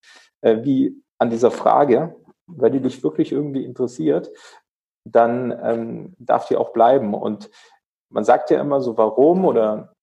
[0.41, 2.15] äh, wie an dieser Frage,
[2.47, 4.31] weil die dich wirklich irgendwie interessiert,
[5.05, 7.13] dann ähm, darf die auch bleiben.
[7.13, 7.49] Und
[8.09, 9.93] man sagt ja immer so, warum oder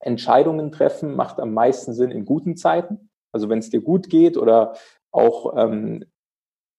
[0.00, 3.10] Entscheidungen treffen macht am meisten Sinn in guten Zeiten.
[3.32, 4.74] Also wenn es dir gut geht oder
[5.14, 6.04] auch ähm,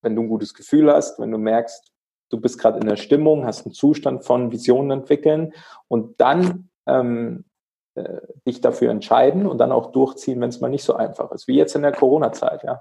[0.05, 1.91] wenn du ein gutes Gefühl hast, wenn du merkst,
[2.29, 5.53] du bist gerade in der Stimmung, hast einen Zustand von Visionen entwickeln
[5.87, 7.45] und dann ähm,
[7.95, 11.47] äh, dich dafür entscheiden und dann auch durchziehen, wenn es mal nicht so einfach ist,
[11.47, 12.79] wie jetzt in der Corona-Zeit, ja.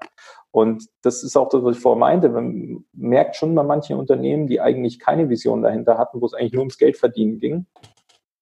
[0.51, 2.29] Und das ist auch das, was ich vorher meinte.
[2.29, 6.53] Man merkt schon bei manchen Unternehmen, die eigentlich keine Vision dahinter hatten, wo es eigentlich
[6.53, 7.67] nur ums Geld verdienen ging,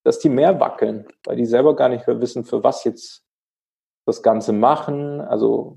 [0.02, 3.24] dass die mehr wackeln, weil die selber gar nicht mehr wissen, für was jetzt
[4.04, 5.76] das Ganze machen, also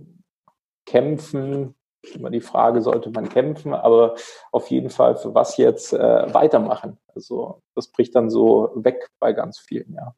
[0.86, 1.76] kämpfen.
[2.14, 4.16] Immer die Frage, sollte man kämpfen, aber
[4.52, 6.98] auf jeden Fall für was jetzt äh, weitermachen.
[7.16, 10.14] Also das bricht dann so weg bei ganz vielen, ja.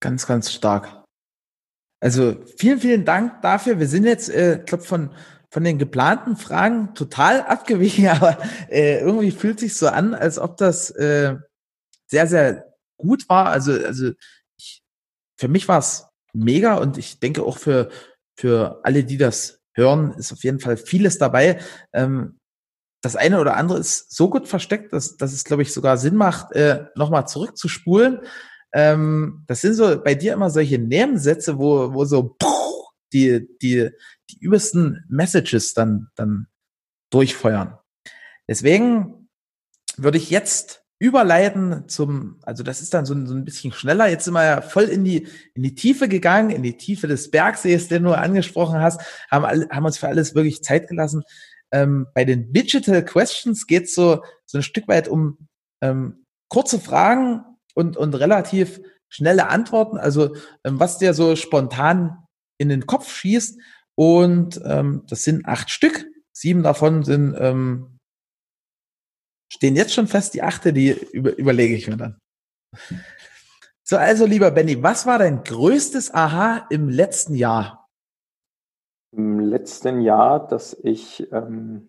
[0.00, 1.02] Ganz, ganz stark.
[2.00, 3.80] Also vielen, vielen Dank dafür.
[3.80, 5.10] Wir sind jetzt, äh, glaube von
[5.54, 8.36] von den geplanten Fragen total abgewichen, aber
[8.68, 11.36] äh, irgendwie fühlt sich so an, als ob das äh,
[12.08, 13.50] sehr, sehr gut war.
[13.50, 14.10] Also, also
[14.58, 14.82] ich,
[15.38, 17.88] für mich war es mega und ich denke auch für,
[18.36, 21.60] für alle, die das hören, ist auf jeden Fall vieles dabei.
[21.92, 22.38] Ähm,
[23.02, 26.16] das eine oder andere ist so gut versteckt, dass, dass es, glaube ich, sogar Sinn
[26.16, 28.20] macht, äh, nochmal zurückzuspulen.
[28.72, 32.36] Ähm, das sind so bei dir immer solche Nebensätze, wo, wo so
[33.12, 33.90] die, die,
[34.30, 36.46] die übelsten Messages dann, dann
[37.10, 37.78] durchfeuern.
[38.48, 39.28] Deswegen
[39.96, 44.08] würde ich jetzt überleiten zum, also das ist dann so ein, so ein bisschen schneller.
[44.08, 47.30] Jetzt sind wir ja voll in die, in die Tiefe gegangen, in die Tiefe des
[47.30, 49.00] Bergsees, den du angesprochen hast,
[49.30, 51.22] haben, alle, haben uns für alles wirklich Zeit gelassen.
[51.72, 55.48] Ähm, bei den Digital Questions geht es so, so ein Stück weit um
[55.80, 57.44] ähm, kurze Fragen,
[57.74, 60.34] und, und relativ schnelle Antworten, also
[60.64, 62.18] ähm, was dir so spontan
[62.58, 63.58] in den Kopf schießt.
[63.96, 66.06] Und ähm, das sind acht Stück.
[66.32, 67.93] Sieben davon sind ähm,
[69.54, 70.34] stehen jetzt schon fest.
[70.34, 72.18] Die achte, die über, überlege ich mir dann.
[73.82, 77.88] So, also lieber Benny, was war dein größtes Aha im letzten Jahr?
[79.12, 81.88] Im letzten Jahr, dass ich ähm,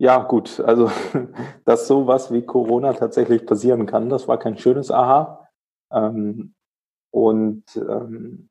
[0.00, 0.60] ja, gut.
[0.60, 0.90] Also,
[1.64, 5.48] dass sowas wie Corona tatsächlich passieren kann, das war kein schönes Aha.
[5.90, 6.54] Ähm,
[7.10, 8.48] und ähm,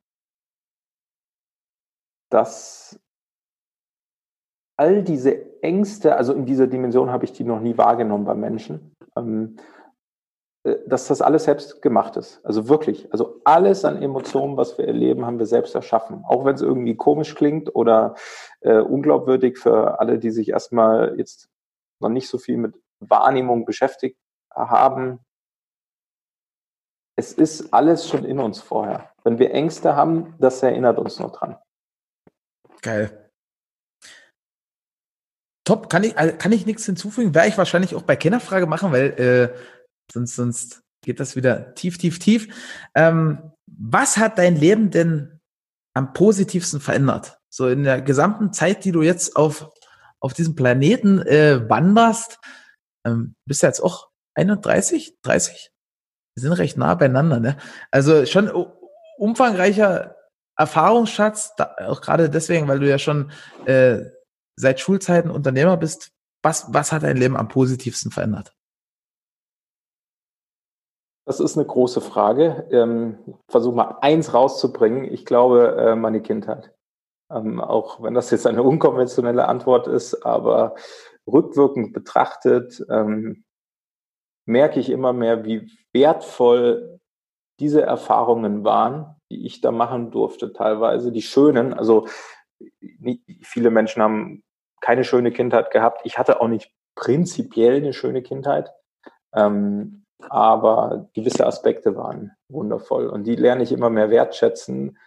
[2.30, 3.00] dass
[4.78, 8.96] all diese Ängste, also in dieser Dimension habe ich die noch nie wahrgenommen bei Menschen,
[9.16, 9.58] ähm,
[10.64, 12.40] äh, dass das alles selbst gemacht ist.
[12.46, 16.24] Also wirklich, also alles an Emotionen, was wir erleben, haben wir selbst erschaffen.
[16.26, 18.16] Auch wenn es irgendwie komisch klingt oder
[18.62, 21.50] äh, unglaubwürdig für alle, die sich erstmal jetzt
[22.00, 24.20] noch nicht so viel mit Wahrnehmung beschäftigt
[24.52, 25.20] haben.
[27.16, 29.12] Es ist alles schon in uns vorher.
[29.24, 31.58] Wenn wir Ängste haben, das erinnert uns noch dran.
[32.84, 33.27] Geil.
[35.68, 37.36] Top, kann ich, also kann ich nichts hinzufügen.
[37.36, 39.60] Werde ich wahrscheinlich auch bei Kennerfrage machen, weil äh,
[40.12, 42.48] sonst, sonst geht das wieder tief, tief, tief.
[42.96, 45.42] Ähm, was hat dein Leben denn
[45.94, 47.40] am positivsten verändert?
[47.50, 49.70] So in der gesamten Zeit, die du jetzt auf,
[50.22, 52.40] auf diesem Planeten äh, wanderst,
[53.06, 55.72] ähm, bist du jetzt auch 31, 30?
[56.36, 57.58] Wir sind recht nah beieinander, ne?
[57.92, 58.50] Also schon
[59.18, 60.16] umfangreicher
[60.56, 63.32] Erfahrungsschatz, da, auch gerade deswegen, weil du ja schon
[63.66, 64.06] äh,
[64.58, 66.12] seit Schulzeiten Unternehmer bist.
[66.44, 68.54] Was, was hat dein Leben am positivsten verändert?
[71.26, 72.68] Das ist eine große Frage.
[72.72, 73.18] Ähm,
[73.50, 75.12] Versuche mal eins rauszubringen.
[75.12, 76.74] Ich glaube, äh, meine Kindheit.
[77.30, 80.76] Ähm, auch wenn das jetzt eine unkonventionelle Antwort ist, aber
[81.28, 83.44] rückwirkend betrachtet ähm,
[84.46, 87.02] merke ich immer mehr, wie wertvoll
[87.60, 91.74] diese Erfahrungen waren, die ich da machen durfte, teilweise die schönen.
[91.74, 92.08] Also
[93.42, 94.44] viele Menschen haben
[94.82, 96.02] keine schöne Kindheit gehabt.
[96.04, 98.72] Ich hatte auch nicht prinzipiell eine schöne Kindheit.
[99.36, 104.98] Ähm, aber gewisse Aspekte waren wundervoll und die lerne ich immer mehr wertschätzen,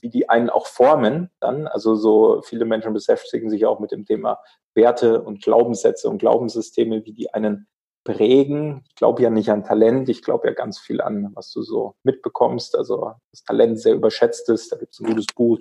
[0.00, 1.66] wie die einen auch formen dann.
[1.66, 4.40] Also so viele Menschen beschäftigen sich auch mit dem Thema
[4.74, 7.68] Werte und Glaubenssätze und Glaubenssysteme, wie die einen
[8.04, 8.82] prägen.
[8.88, 11.94] Ich glaube ja nicht an Talent, ich glaube ja ganz viel an, was du so
[12.02, 12.76] mitbekommst.
[12.76, 14.72] Also das Talent sehr überschätzt ist.
[14.72, 15.60] Da gibt es ein gutes Buch,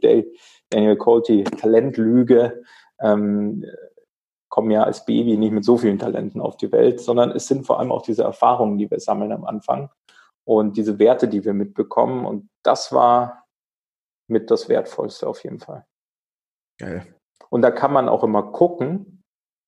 [0.70, 2.64] Daniel Colty, Talentlüge.
[3.02, 3.66] Ähm,
[4.50, 7.66] kommen ja als Baby nicht mit so vielen Talenten auf die Welt, sondern es sind
[7.66, 9.90] vor allem auch diese Erfahrungen, die wir sammeln am Anfang
[10.44, 12.26] und diese Werte, die wir mitbekommen.
[12.26, 13.46] Und das war
[14.28, 15.86] mit das Wertvollste auf jeden Fall.
[16.78, 17.06] Geil.
[17.50, 19.24] Und da kann man auch immer gucken,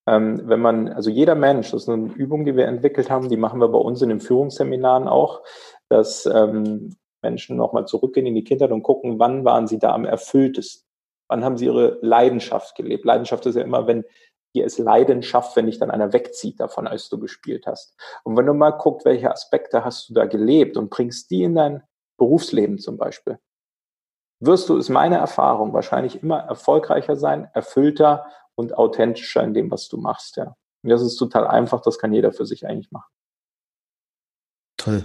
[0.05, 3.38] ähm, wenn man, also jeder Mensch, das ist eine Übung, die wir entwickelt haben, die
[3.38, 5.43] machen wir bei uns in den Führungsseminaren auch,
[5.89, 10.05] dass ähm, Menschen nochmal zurückgehen in die Kindheit und gucken, wann waren sie da am
[10.05, 10.86] erfülltesten?
[11.28, 13.05] Wann haben sie ihre Leidenschaft gelebt?
[13.05, 14.03] Leidenschaft ist ja immer, wenn
[14.55, 17.95] dir es Leidenschaft, wenn dich dann einer wegzieht davon, als du gespielt hast.
[18.24, 21.55] Und wenn du mal guckst, welche Aspekte hast du da gelebt und bringst die in
[21.55, 21.84] dein
[22.17, 23.39] Berufsleben zum Beispiel,
[24.39, 29.88] wirst du, ist meine Erfahrung, wahrscheinlich immer erfolgreicher sein, erfüllter und authentischer in dem, was
[29.88, 30.55] du machst, ja.
[30.84, 33.09] Und das ist total einfach, das kann jeder für sich eigentlich machen.
[34.78, 35.03] Toll.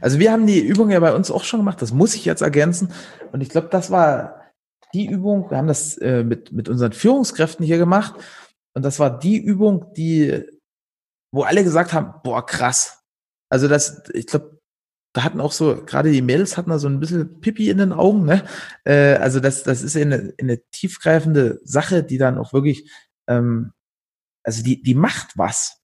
[0.00, 2.40] Also wir haben die Übung ja bei uns auch schon gemacht, das muss ich jetzt
[2.40, 2.92] ergänzen.
[3.32, 4.43] Und ich glaube, das war
[4.94, 8.14] die Übung, wir haben das äh, mit, mit unseren Führungskräften hier gemacht.
[8.74, 10.44] Und das war die Übung, die,
[11.32, 13.02] wo alle gesagt haben, boah, krass.
[13.50, 14.60] Also das, ich glaube,
[15.12, 17.92] da hatten auch so, gerade die Mädels hatten da so ein bisschen Pipi in den
[17.92, 18.44] Augen, ne?
[18.84, 22.90] Äh, also das, das ist eine, eine tiefgreifende Sache, die dann auch wirklich,
[23.28, 23.72] ähm,
[24.44, 25.83] also die, die macht was.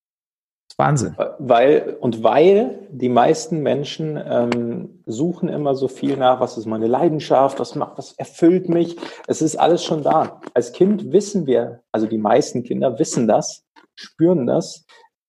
[0.80, 1.14] Wahnsinn.
[1.38, 6.88] Weil, und weil die meisten Menschen ähm, suchen immer so viel nach, was ist meine
[6.88, 8.96] Leidenschaft, was macht, was erfüllt mich.
[9.26, 10.40] Es ist alles schon da.
[10.54, 13.64] Als Kind wissen wir, also die meisten Kinder wissen das,
[13.94, 14.86] spüren das.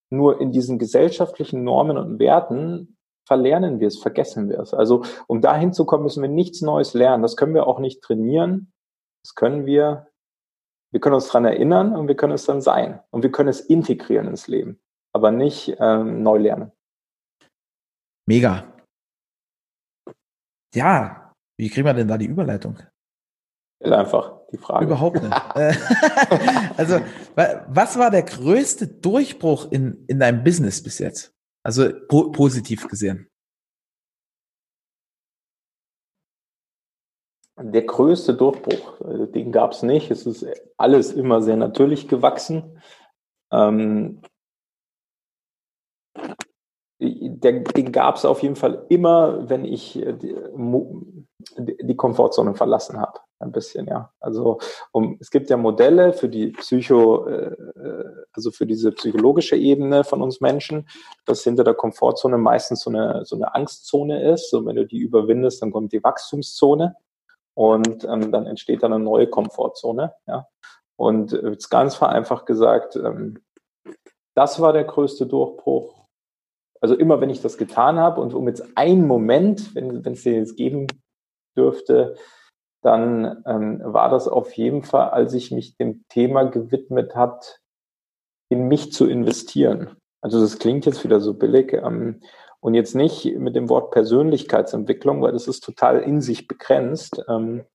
[0.10, 4.74] Nur in diesen gesellschaftlichen Normen und Werten verlernen wir es, vergessen wir es.
[4.74, 7.24] Also um dahin zu kommen, müssen wir nichts Neues lernen.
[7.24, 8.74] Das können wir auch nicht trainieren.
[9.24, 10.08] Das können wir,
[10.92, 13.00] wir können uns daran erinnern und wir können es dann sein.
[13.12, 14.82] Und wir können es integrieren ins Leben,
[15.14, 16.72] aber nicht ähm, neu lernen.
[18.28, 18.72] Mega.
[20.74, 22.80] Ja, wie kriegen wir denn da die Überleitung?
[23.84, 24.86] Einfach die Frage.
[24.86, 25.42] Überhaupt nicht.
[25.56, 25.74] Äh,
[26.78, 27.00] also,
[27.36, 31.34] was war der größte Durchbruch in, in deinem Business bis jetzt?
[31.64, 33.28] Also po positiv gesehen.
[37.58, 40.10] Der größte Durchbruch, äh, den gab es nicht.
[40.10, 40.46] Es ist
[40.78, 42.82] alles immer sehr natürlich gewachsen.
[43.52, 44.22] Ähm,
[47.02, 53.00] der, den gab es auf jeden Fall immer, wenn ich äh, die, die Komfortzone verlassen
[53.00, 54.12] habe ein bisschen, ja.
[54.20, 54.60] Also
[54.92, 57.56] um, es gibt ja Modelle für die Psycho, äh,
[58.34, 60.88] also für diese psychologische Ebene von uns Menschen,
[61.26, 64.54] dass hinter der Komfortzone meistens so eine, so eine Angstzone ist.
[64.54, 66.96] Und wenn du die überwindest, dann kommt die Wachstumszone
[67.56, 70.48] und ähm, dann entsteht dann eine neue Komfortzone, ja.
[70.96, 73.40] Und jetzt ganz vereinfacht gesagt, ähm,
[74.36, 76.01] das war der größte Durchbruch.
[76.82, 80.36] Also immer, wenn ich das getan habe und um jetzt einen Moment, wenn es den
[80.36, 80.88] jetzt geben
[81.56, 82.16] dürfte,
[82.84, 87.60] dann ähm, war das auf jeden Fall, als ich mich dem Thema gewidmet hat,
[88.50, 89.96] in mich zu investieren.
[90.22, 92.22] Also das klingt jetzt wieder so billig ähm,
[92.60, 97.66] und jetzt nicht mit dem Wort Persönlichkeitsentwicklung, weil das ist total in sich begrenzt, ähm,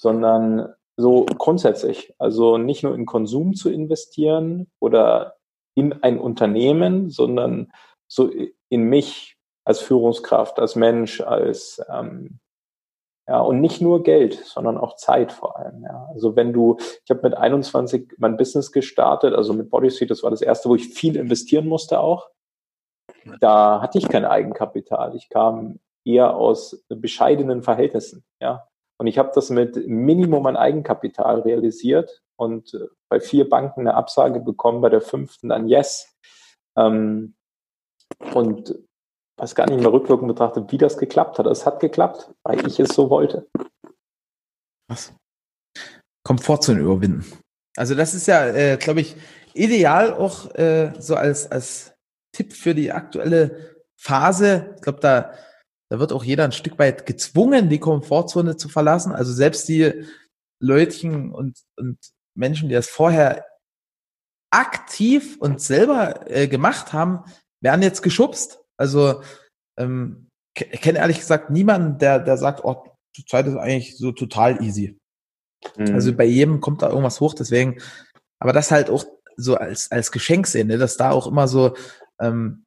[0.00, 2.14] sondern so grundsätzlich.
[2.18, 5.36] Also nicht nur in Konsum zu investieren oder
[5.74, 7.72] in ein Unternehmen, sondern
[8.12, 8.30] so
[8.68, 12.40] in mich als Führungskraft, als Mensch, als ähm,
[13.26, 15.82] Ja, und nicht nur Geld, sondern auch Zeit vor allem.
[15.82, 16.08] Ja.
[16.12, 20.30] Also wenn du, ich habe mit 21 mein Business gestartet, also mit Bodysuit, das war
[20.30, 22.28] das erste, wo ich viel investieren musste auch.
[23.40, 25.14] Da hatte ich kein Eigenkapital.
[25.16, 28.24] Ich kam eher aus bescheidenen Verhältnissen.
[28.40, 28.68] Ja.
[28.98, 33.94] Und ich habe das mit Minimum an Eigenkapital realisiert und äh, bei vier Banken eine
[33.94, 36.14] Absage bekommen, bei der fünften dann Yes.
[36.76, 37.36] Ähm,
[38.34, 38.74] und
[39.38, 41.46] weiß gar nicht mehr rückwirkend betrachtet, wie das geklappt hat.
[41.46, 43.48] Es hat geklappt, weil ich es so wollte.
[44.88, 45.12] Was?
[46.24, 47.24] Komfortzone überwinden.
[47.76, 49.16] Also das ist ja, äh, glaube ich,
[49.54, 51.94] ideal auch äh, so als, als
[52.32, 54.74] Tipp für die aktuelle Phase.
[54.76, 55.34] Ich glaube, da,
[55.90, 59.12] da wird auch jeder ein Stück weit gezwungen, die Komfortzone zu verlassen.
[59.12, 60.06] Also selbst die
[60.60, 61.98] Leutchen und, und
[62.34, 63.44] Menschen, die das vorher
[64.50, 67.24] aktiv und selber äh, gemacht haben,
[67.62, 68.60] werden jetzt geschubst.
[68.76, 69.22] Also
[69.78, 72.84] ähm, ich kenne ehrlich gesagt niemanden, der, der sagt, oh,
[73.16, 74.98] die Zeit ist eigentlich so total easy.
[75.76, 75.94] Mhm.
[75.94, 77.80] Also bei jedem kommt da irgendwas hoch, deswegen,
[78.40, 79.04] aber das halt auch
[79.36, 80.78] so als, als Geschenk sehen, ne?
[80.78, 81.74] dass da auch immer so
[82.20, 82.64] ähm,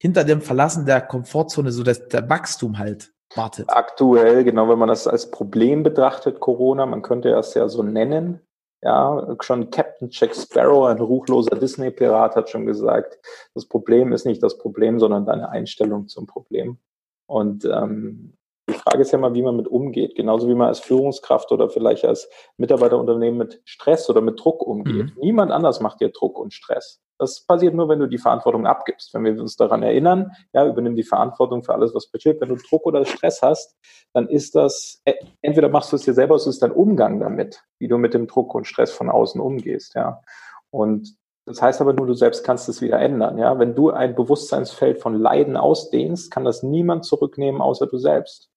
[0.00, 3.66] hinter dem Verlassen der Komfortzone so das, der Wachstum halt wartet.
[3.68, 8.40] Aktuell, genau, wenn man das als Problem betrachtet, Corona, man könnte es ja so nennen,
[8.82, 13.18] ja, schon Captain Jack Sparrow, ein ruchloser Disney-Pirat, hat schon gesagt,
[13.54, 16.78] das Problem ist nicht das Problem, sondern deine Einstellung zum Problem.
[17.26, 18.34] Und ähm,
[18.68, 20.14] die Frage ist ja mal, wie man mit umgeht.
[20.14, 25.06] Genauso wie man als Führungskraft oder vielleicht als Mitarbeiterunternehmen mit Stress oder mit Druck umgeht.
[25.06, 25.20] Mhm.
[25.20, 27.00] Niemand anders macht dir Druck und Stress.
[27.20, 29.12] Das passiert nur, wenn du die Verantwortung abgibst.
[29.12, 32.40] Wenn wir uns daran erinnern, ja, übernimm die Verantwortung für alles, was passiert.
[32.40, 33.76] Wenn du Druck oder Stress hast,
[34.14, 35.12] dann ist das, äh,
[35.42, 38.26] entweder machst du es dir selber, es ist dein Umgang damit, wie du mit dem
[38.26, 40.22] Druck und Stress von außen umgehst, ja.
[40.70, 41.14] Und
[41.44, 43.58] das heißt aber nur, du selbst kannst es wieder ändern, ja.
[43.58, 48.50] Wenn du ein Bewusstseinsfeld von Leiden ausdehnst, kann das niemand zurücknehmen, außer du selbst.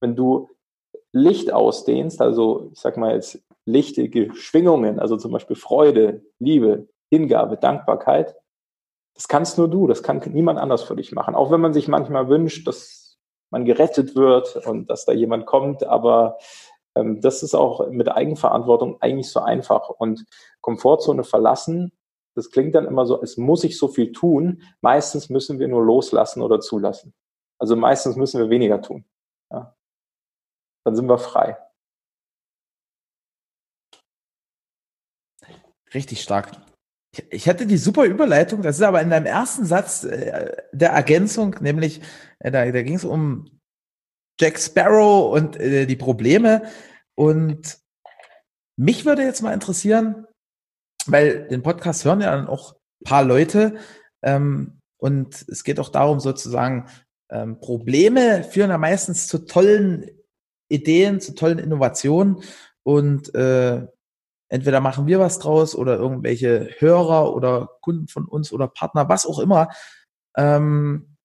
[0.00, 0.50] Wenn du
[1.10, 7.58] Licht ausdehnst, also ich sag mal jetzt lichtige Schwingungen, also zum Beispiel Freude, Liebe, Hingabe,
[7.58, 8.34] Dankbarkeit.
[9.14, 11.34] Das kannst nur du, das kann niemand anders für dich machen.
[11.34, 13.18] Auch wenn man sich manchmal wünscht, dass
[13.50, 16.38] man gerettet wird und dass da jemand kommt, aber
[16.94, 19.90] ähm, das ist auch mit Eigenverantwortung eigentlich so einfach.
[19.90, 20.24] Und
[20.62, 21.92] Komfortzone verlassen,
[22.34, 24.62] das klingt dann immer so, es muss ich so viel tun.
[24.80, 27.12] Meistens müssen wir nur loslassen oder zulassen.
[27.58, 29.04] Also meistens müssen wir weniger tun.
[29.50, 29.76] Ja.
[30.84, 31.58] Dann sind wir frei.
[35.92, 36.52] Richtig stark.
[37.30, 41.56] Ich hatte die super Überleitung, das ist aber in deinem ersten Satz äh, der Ergänzung,
[41.60, 42.00] nämlich
[42.38, 43.60] äh, da, da ging es um
[44.40, 46.62] Jack Sparrow und äh, die Probleme.
[47.14, 47.78] Und
[48.78, 50.26] mich würde jetzt mal interessieren,
[51.06, 53.76] weil den Podcast hören ja dann auch ein paar Leute
[54.22, 56.86] ähm, und es geht auch darum, sozusagen
[57.30, 60.10] ähm, Probleme führen ja meistens zu tollen
[60.70, 62.42] Ideen, zu tollen Innovationen
[62.84, 63.86] und äh,
[64.52, 69.26] entweder machen wir was draus oder irgendwelche Hörer oder Kunden von uns oder Partner, was
[69.26, 69.68] auch immer.
[70.36, 71.16] Ähm,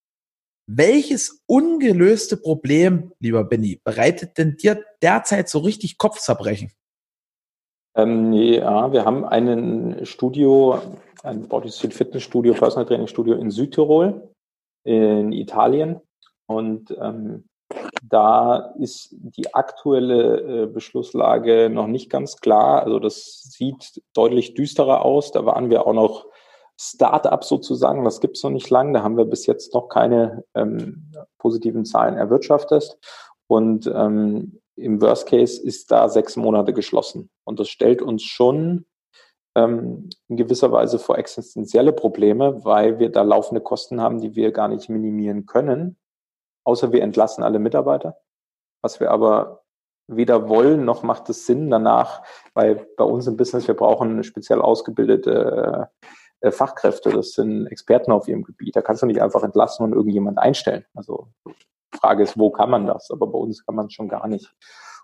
[0.66, 6.72] welches ungelöste Problem, lieber Benny, bereitet denn dir derzeit so richtig Kopfzerbrechen?
[7.96, 10.80] Ähm, ja, wir haben ein Studio,
[11.22, 14.30] ein Bodysuit Fitness Studio, Personal Training Studio in Südtirol,
[14.84, 16.00] in Italien.
[16.46, 17.47] Und ähm,
[18.02, 22.82] da ist die aktuelle äh, Beschlusslage noch nicht ganz klar.
[22.82, 25.32] Also das sieht deutlich düsterer aus.
[25.32, 26.26] Da waren wir auch noch
[26.80, 28.04] Start-up sozusagen.
[28.04, 28.94] Das gibt es noch nicht lang.
[28.94, 32.98] Da haben wir bis jetzt noch keine ähm, positiven Zahlen erwirtschaftet.
[33.46, 37.30] Und ähm, im Worst Case ist da sechs Monate geschlossen.
[37.44, 38.86] Und das stellt uns schon
[39.56, 44.52] ähm, in gewisser Weise vor existenzielle Probleme, weil wir da laufende Kosten haben, die wir
[44.52, 45.98] gar nicht minimieren können
[46.68, 48.20] außer wir entlassen alle Mitarbeiter,
[48.82, 49.64] was wir aber
[50.06, 54.60] weder wollen noch macht es Sinn danach, weil bei uns im Business wir brauchen speziell
[54.60, 55.88] ausgebildete
[56.40, 58.76] äh, Fachkräfte, das sind Experten auf ihrem Gebiet.
[58.76, 60.84] Da kannst du nicht einfach entlassen und irgendjemand einstellen.
[60.94, 61.28] Also
[61.94, 63.10] Frage ist, wo kann man das?
[63.10, 64.54] Aber bei uns kann man es schon gar nicht.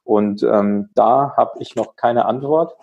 [0.05, 2.77] Und ähm, da habe ich noch keine Antwort.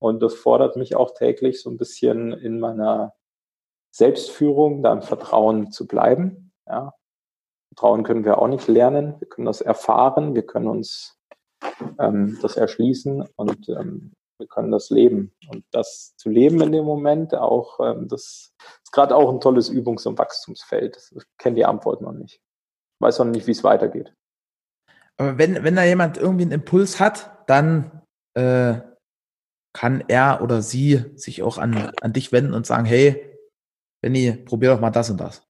[0.00, 3.14] Und das fordert mich auch täglich so ein bisschen in meiner
[3.90, 6.52] Selbstführung, da im Vertrauen zu bleiben.
[6.66, 6.94] Ja,
[7.78, 9.14] Vertrauen können wir auch nicht lernen.
[9.20, 11.16] Wir können das erfahren, wir können uns
[12.00, 15.32] ähm, das erschließen und ähm, wir können das leben.
[15.48, 18.52] Und das zu leben in dem Moment auch, ähm, das
[18.82, 21.12] ist gerade auch ein tolles Übungs- und Wachstumsfeld.
[21.14, 22.34] Ich kenne die Antwort noch nicht.
[22.34, 24.12] Ich weiß noch nicht, wie es weitergeht.
[25.16, 28.02] Aber wenn, wenn da jemand irgendwie einen Impuls hat, dann
[28.34, 28.80] äh,
[29.72, 33.38] kann er oder sie sich auch an, an dich wenden und sagen, hey,
[34.02, 35.47] Benny, probier doch mal das und das.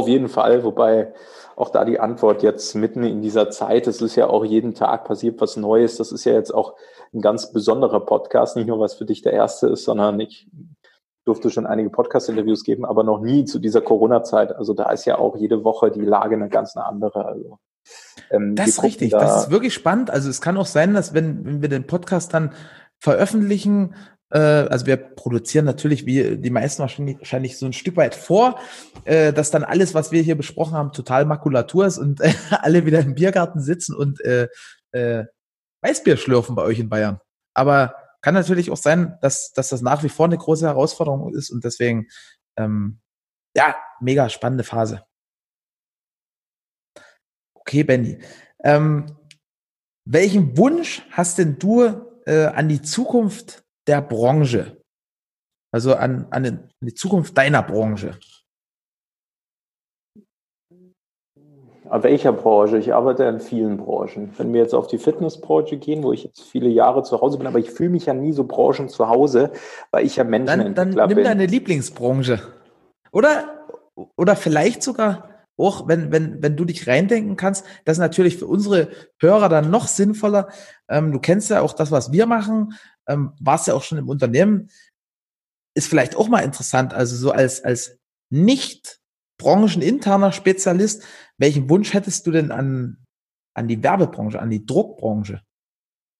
[0.00, 1.12] Auf jeden Fall, wobei
[1.56, 5.04] auch da die Antwort jetzt mitten in dieser Zeit, es ist ja auch jeden Tag
[5.04, 5.96] passiert was Neues.
[5.96, 6.74] Das ist ja jetzt auch
[7.12, 10.48] ein ganz besonderer Podcast, nicht nur was für dich der erste ist, sondern ich
[11.24, 14.56] durfte schon einige Podcast-Interviews geben, aber noch nie zu dieser Corona-Zeit.
[14.56, 17.26] Also da ist ja auch jede Woche die Lage eine ganz andere.
[17.26, 17.58] Also,
[18.30, 20.10] ähm, das ist richtig, da das ist wirklich spannend.
[20.10, 22.52] Also es kann auch sein, dass wenn, wenn wir den Podcast dann
[22.98, 23.94] veröffentlichen,
[24.38, 28.58] also wir produzieren natürlich wie die meisten wahrscheinlich so ein Stück weit vor,
[29.04, 32.86] äh, dass dann alles, was wir hier besprochen haben, total Makulatur ist und äh, alle
[32.86, 34.48] wieder im Biergarten sitzen und äh,
[34.92, 35.24] äh,
[35.82, 37.20] Weißbier schlürfen bei euch in Bayern.
[37.54, 41.50] Aber kann natürlich auch sein, dass, dass das nach wie vor eine große Herausforderung ist
[41.50, 42.06] und deswegen,
[42.56, 43.00] ähm,
[43.56, 45.04] ja, mega spannende Phase.
[47.54, 48.18] Okay, Benny.
[48.62, 49.16] Ähm,
[50.04, 51.84] welchen Wunsch hast denn du
[52.26, 54.76] äh, an die Zukunft der Branche?
[55.72, 58.18] Also an, an die Zukunft deiner Branche?
[61.88, 62.78] Aber welcher Branche?
[62.78, 64.32] Ich arbeite in vielen Branchen.
[64.38, 67.48] Wenn wir jetzt auf die Fitnessbranche gehen, wo ich jetzt viele Jahre zu Hause bin,
[67.48, 69.50] aber ich fühle mich ja nie so Branchen zu Hause,
[69.90, 71.24] weil ich ja Menschen Dann, dann nimm bin.
[71.24, 72.40] deine Lieblingsbranche.
[73.10, 73.66] Oder,
[74.16, 78.46] oder vielleicht sogar auch, wenn, wenn, wenn du dich reindenken kannst, das ist natürlich für
[78.46, 78.88] unsere
[79.20, 80.48] Hörer dann noch sinnvoller.
[80.88, 82.74] Ähm, du kennst ja auch das, was wir machen,
[83.10, 84.70] ähm, warst ja auch schon im Unternehmen.
[85.74, 87.98] Ist vielleicht auch mal interessant, also so als, als
[88.30, 89.00] nicht
[89.38, 91.04] brancheninterner Spezialist,
[91.38, 92.98] welchen Wunsch hättest du denn an,
[93.54, 95.42] an die Werbebranche, an die Druckbranche?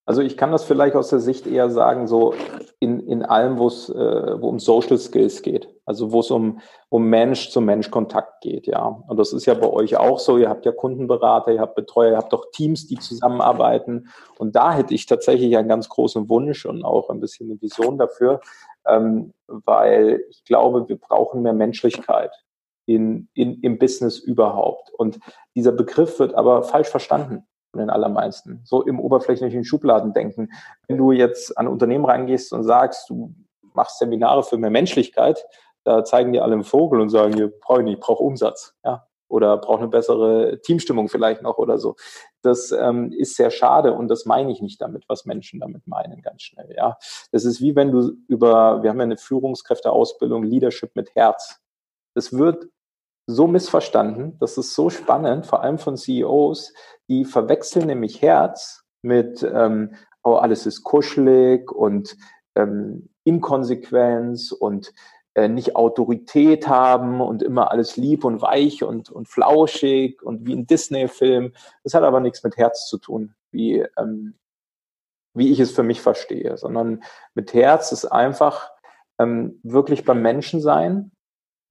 [0.07, 2.34] Also ich kann das vielleicht aus der Sicht eher sagen, so
[2.80, 5.68] in, in allem, wo es äh, wo um Social Skills geht.
[5.91, 9.03] Also wo es um, um Mensch-zu-Mensch-Kontakt geht, ja.
[9.09, 10.38] Und das ist ja bei euch auch so.
[10.38, 14.09] Ihr habt ja Kundenberater, ihr habt Betreuer, ihr habt auch Teams, die zusammenarbeiten.
[14.38, 17.99] Und da hätte ich tatsächlich einen ganz großen Wunsch und auch ein bisschen eine Vision
[17.99, 18.41] dafür,
[18.86, 22.30] ähm, weil ich glaube, wir brauchen mehr Menschlichkeit
[22.86, 24.93] in, in, im Business überhaupt.
[24.97, 25.18] Und
[25.57, 28.61] dieser Begriff wird aber falsch verstanden von den allermeisten.
[28.62, 30.53] So im oberflächlichen Schubladendenken.
[30.86, 33.34] Wenn du jetzt an Unternehmen reingehst und sagst, du
[33.74, 35.45] machst Seminare für mehr Menschlichkeit,
[35.84, 38.74] da zeigen die alle einen Vogel und sagen, ihr brauche ich nicht, ich brauche Umsatz.
[38.84, 41.94] Ja, oder brauche eine bessere Teamstimmung vielleicht noch oder so.
[42.42, 46.20] Das ähm, ist sehr schade und das meine ich nicht damit, was Menschen damit meinen,
[46.20, 46.74] ganz schnell.
[46.76, 46.98] Ja,
[47.30, 51.60] das ist wie wenn du über, wir haben ja eine Führungskräfteausbildung, Leadership mit Herz.
[52.14, 52.66] Das wird
[53.26, 54.36] so missverstanden.
[54.40, 56.74] Das ist so spannend, vor allem von CEOs,
[57.08, 62.16] die verwechseln nämlich Herz mit, ähm, oh, alles ist kuschelig und
[62.56, 64.92] ähm, Inkonsequenz und
[65.36, 70.66] nicht Autorität haben und immer alles lieb und weich und, und flauschig und wie ein
[70.66, 71.52] Disney-Film.
[71.84, 74.34] Das hat aber nichts mit Herz zu tun, wie, ähm,
[75.34, 77.02] wie ich es für mich verstehe, sondern
[77.34, 78.70] mit Herz ist einfach
[79.18, 81.12] ähm, wirklich beim Menschen sein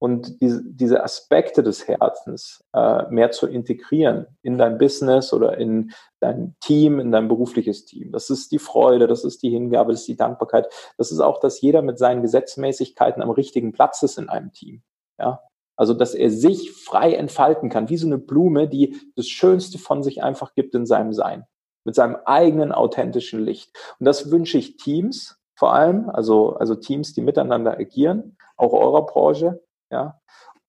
[0.00, 5.92] und diese, diese Aspekte des Herzens äh, mehr zu integrieren in dein Business oder in
[6.20, 8.10] dein Team, in dein berufliches Team.
[8.10, 10.68] Das ist die Freude, das ist die Hingabe, das ist die Dankbarkeit.
[10.96, 14.82] Das ist auch, dass jeder mit seinen Gesetzmäßigkeiten am richtigen Platz ist in einem Team.
[15.18, 15.42] Ja,
[15.76, 20.02] also, dass er sich frei entfalten kann, wie so eine Blume, die das Schönste von
[20.02, 21.46] sich einfach gibt in seinem Sein,
[21.84, 23.74] mit seinem eigenen authentischen Licht.
[23.98, 29.04] Und das wünsche ich Teams vor allem, also, also Teams, die miteinander agieren, auch eurer
[29.04, 30.20] Branche, ja,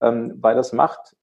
[0.01, 1.15] ähm, weil das macht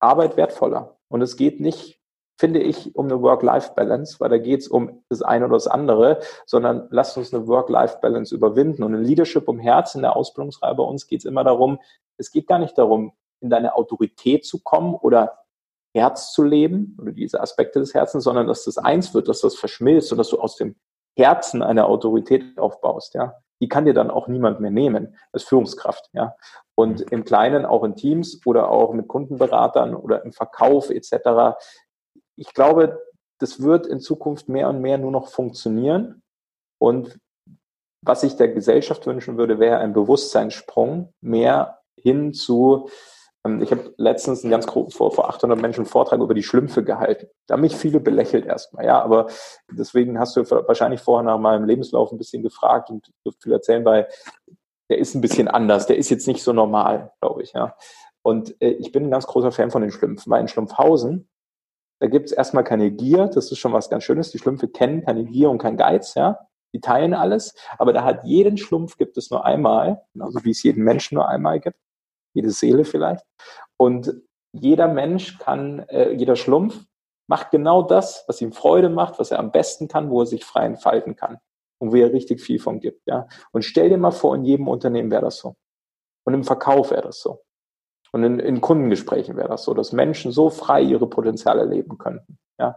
[0.00, 0.98] Arbeit wertvoller.
[1.08, 2.00] Und es geht nicht,
[2.38, 6.20] finde ich, um eine Work-Life-Balance, weil da geht es um das eine oder das andere,
[6.46, 8.82] sondern lasst uns eine Work-Life-Balance überwinden.
[8.82, 11.78] Und in Leadership um Herz in der Ausbildungsreihe bei uns geht es immer darum,
[12.16, 15.38] es geht gar nicht darum, in deine Autorität zu kommen oder
[15.94, 19.56] Herz zu leben oder diese Aspekte des Herzens, sondern dass das eins wird, dass das
[19.56, 20.76] verschmilzt und dass du aus dem
[21.16, 26.10] Herzen eine Autorität aufbaust, ja die kann dir dann auch niemand mehr nehmen als Führungskraft.
[26.14, 26.34] Ja.
[26.74, 27.06] Und mhm.
[27.10, 31.56] im Kleinen auch in Teams oder auch mit Kundenberatern oder im Verkauf etc.
[32.34, 33.00] Ich glaube,
[33.38, 36.22] das wird in Zukunft mehr und mehr nur noch funktionieren.
[36.80, 37.20] Und
[38.04, 42.88] was ich der Gesellschaft wünschen würde, wäre ein Bewusstseinssprung mehr hin zu
[43.44, 47.26] ich habe letztens einen ganz vor, vor 800 Menschen einen Vortrag über die Schlümpfe gehalten.
[47.46, 49.26] Da haben mich viele belächelt erstmal, ja, aber
[49.70, 53.84] deswegen hast du wahrscheinlich vorher nach meinem Lebenslauf ein bisschen gefragt und dürfte viel erzählen,
[53.84, 54.08] weil
[54.90, 57.74] der ist ein bisschen anders, der ist jetzt nicht so normal, glaube ich, ja.
[58.24, 61.28] Und äh, ich bin ein ganz großer Fan von den Schlümpfen, weil in Schlumpfhausen,
[62.00, 64.30] da gibt es erstmal keine Gier, das ist schon was ganz Schönes.
[64.30, 66.38] Die Schlümpfe kennen keine Gier und kein Geiz, ja.
[66.74, 70.62] Die teilen alles, aber da hat jeden Schlumpf gibt es nur einmal, genauso wie es
[70.62, 71.76] jeden Menschen nur einmal gibt
[72.34, 73.24] jede Seele vielleicht.
[73.76, 74.14] Und
[74.52, 76.84] jeder Mensch kann, äh, jeder Schlumpf
[77.28, 80.44] macht genau das, was ihm Freude macht, was er am besten kann, wo er sich
[80.44, 81.38] frei entfalten kann
[81.78, 83.06] und wo er richtig viel von gibt.
[83.06, 83.26] Ja?
[83.52, 85.54] Und stell dir mal vor, in jedem Unternehmen wäre das so.
[86.24, 87.42] Und im Verkauf wäre das so.
[88.12, 92.38] Und in, in Kundengesprächen wäre das so, dass Menschen so frei ihre Potenziale leben könnten.
[92.58, 92.76] Ja.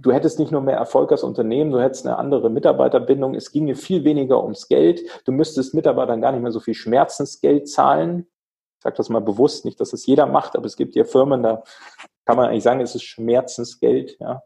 [0.00, 3.34] Du hättest nicht nur mehr Erfolg als Unternehmen, du hättest eine andere Mitarbeiterbindung.
[3.34, 5.02] Es ginge viel weniger ums Geld.
[5.26, 8.26] Du müsstest Mitarbeitern gar nicht mehr so viel Schmerzensgeld zahlen.
[8.78, 11.42] Ich sage das mal bewusst, nicht, dass es jeder macht, aber es gibt ja Firmen,
[11.42, 11.62] da
[12.24, 14.18] kann man eigentlich sagen, es ist Schmerzensgeld.
[14.20, 14.42] Ja.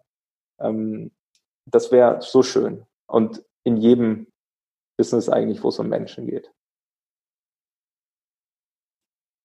[0.59, 1.13] Ähm,
[1.67, 2.85] das wäre so schön.
[3.07, 4.27] Und in jedem
[4.99, 6.51] Business eigentlich, wo es um Menschen geht.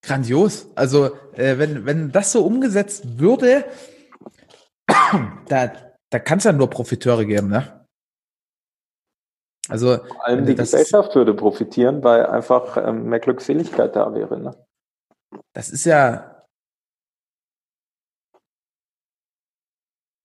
[0.02, 0.72] Grandios.
[0.76, 3.66] Also, äh, wenn, wenn das so umgesetzt würde,
[5.48, 5.72] da,
[6.10, 7.86] da kann es ja nur Profiteure geben, ne?
[9.68, 14.40] Also, Vor allem die Gesellschaft würde profitieren, weil einfach ähm, mehr Glückseligkeit da wäre.
[14.40, 14.66] Ne?
[15.54, 16.44] Das ist ja.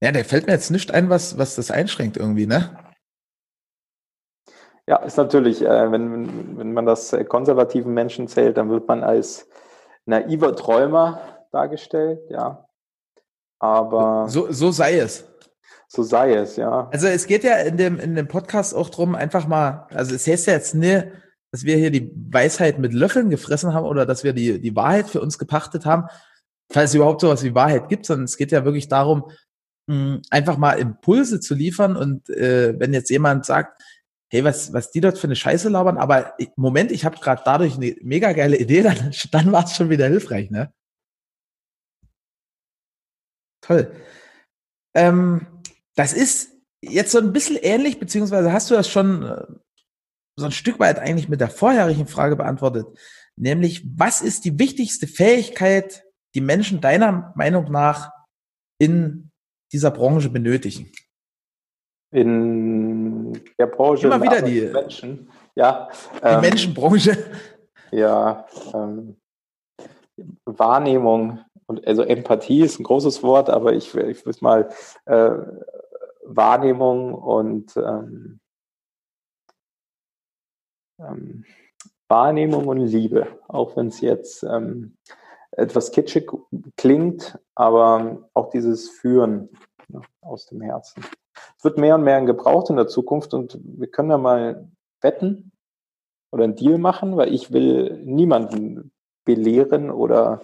[0.03, 2.77] Ja, der fällt mir jetzt nicht ein, was, was das einschränkt irgendwie, ne?
[4.87, 9.49] Ja, ist natürlich, äh, wenn, wenn man das konservativen Menschen zählt, dann wird man als
[10.07, 11.21] naiver Träumer
[11.53, 12.67] dargestellt, ja.
[13.59, 14.29] Aber.
[14.29, 15.27] So, so sei es.
[15.89, 16.89] So sei es, ja.
[16.93, 20.27] Also es geht ja in dem, in dem Podcast auch drum, einfach mal, also es
[20.27, 21.07] heißt ja jetzt nicht,
[21.53, 25.09] dass wir hier die Weisheit mit Löffeln gefressen haben oder dass wir die, die Wahrheit
[25.09, 26.09] für uns gepachtet haben,
[26.73, 29.31] falls es überhaupt sowas wie Wahrheit gibt, sondern es geht ja wirklich darum,
[29.87, 33.81] mh, einfach mal Impulse zu liefern und äh, wenn jetzt jemand sagt,
[34.31, 37.77] hey, was, was die dort für eine Scheiße labern, aber Moment, ich habe gerade dadurch
[37.77, 40.73] eine mega geile Idee, dann, dann war es schon wieder hilfreich, ne?
[43.61, 43.95] Toll.
[44.95, 45.47] Ähm,
[45.97, 49.45] das ist jetzt so ein bisschen ähnlich, beziehungsweise hast du das schon äh,
[50.37, 52.87] so ein Stück weit eigentlich mit der vorherigen Frage beantwortet,
[53.37, 58.13] nämlich was ist die wichtigste Fähigkeit, die Menschen deiner Meinung nach
[58.81, 59.31] in
[59.73, 60.91] dieser Branche benötigen?
[62.13, 67.17] In der Branche immer wieder die Menschen, ja, die ähm, Menschenbranche,
[67.91, 69.17] ja, ähm,
[70.45, 74.69] Wahrnehmung und also Empathie ist ein großes Wort, aber ich, ich will mal
[75.07, 75.31] äh,
[76.25, 78.41] Wahrnehmung und ähm,
[80.99, 81.45] ähm,
[82.09, 84.97] Wahrnehmung und Liebe, auch wenn es jetzt ähm,
[85.53, 86.31] etwas kitschig
[86.77, 89.49] klingt, aber auch dieses Führen
[89.89, 91.05] ja, aus dem Herzen.
[91.57, 94.69] Es wird mehr und mehr gebraucht in der Zukunft und wir können da mal
[95.01, 95.53] wetten
[96.31, 98.93] oder einen Deal machen, weil ich will niemanden
[99.25, 100.43] belehren oder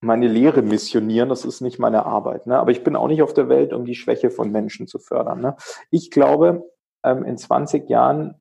[0.00, 2.46] meine Lehre missionieren, das ist nicht meine Arbeit.
[2.46, 2.58] Ne?
[2.58, 5.40] Aber ich bin auch nicht auf der Welt, um die Schwäche von Menschen zu fördern.
[5.40, 5.56] Ne?
[5.90, 6.70] Ich glaube,
[7.02, 8.40] ähm, in 20 Jahren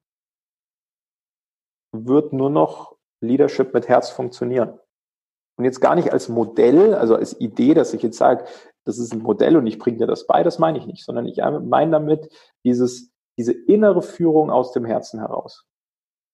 [1.92, 4.80] wird nur noch Leadership mit Herz funktionieren.
[5.58, 8.46] Und jetzt gar nicht als Modell, also als Idee, dass ich jetzt sage,
[8.84, 11.26] das ist ein Modell und ich bringe dir das bei, das meine ich nicht, sondern
[11.26, 12.30] ich meine damit
[12.64, 15.66] dieses, diese innere Führung aus dem Herzen heraus.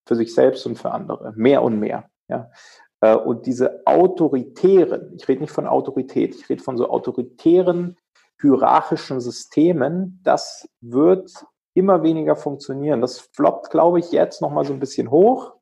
[0.07, 1.33] Für sich selbst und für andere.
[1.35, 2.09] Mehr und mehr.
[2.27, 2.49] Ja.
[3.01, 7.97] Äh, und diese autoritären, ich rede nicht von Autorität, ich rede von so autoritären,
[8.39, 13.01] hierarchischen Systemen, das wird immer weniger funktionieren.
[13.01, 15.53] Das floppt, glaube ich, jetzt nochmal so ein bisschen hoch.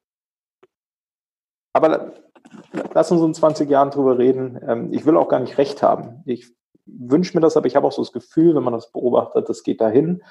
[1.73, 2.13] Aber
[2.93, 4.59] lass uns in 20 Jahren drüber reden.
[4.67, 6.23] Ähm, ich will auch gar nicht recht haben.
[6.25, 6.51] Ich
[6.85, 9.63] wünsche mir das, aber ich habe auch so das Gefühl, wenn man das beobachtet, das
[9.63, 10.23] geht dahin.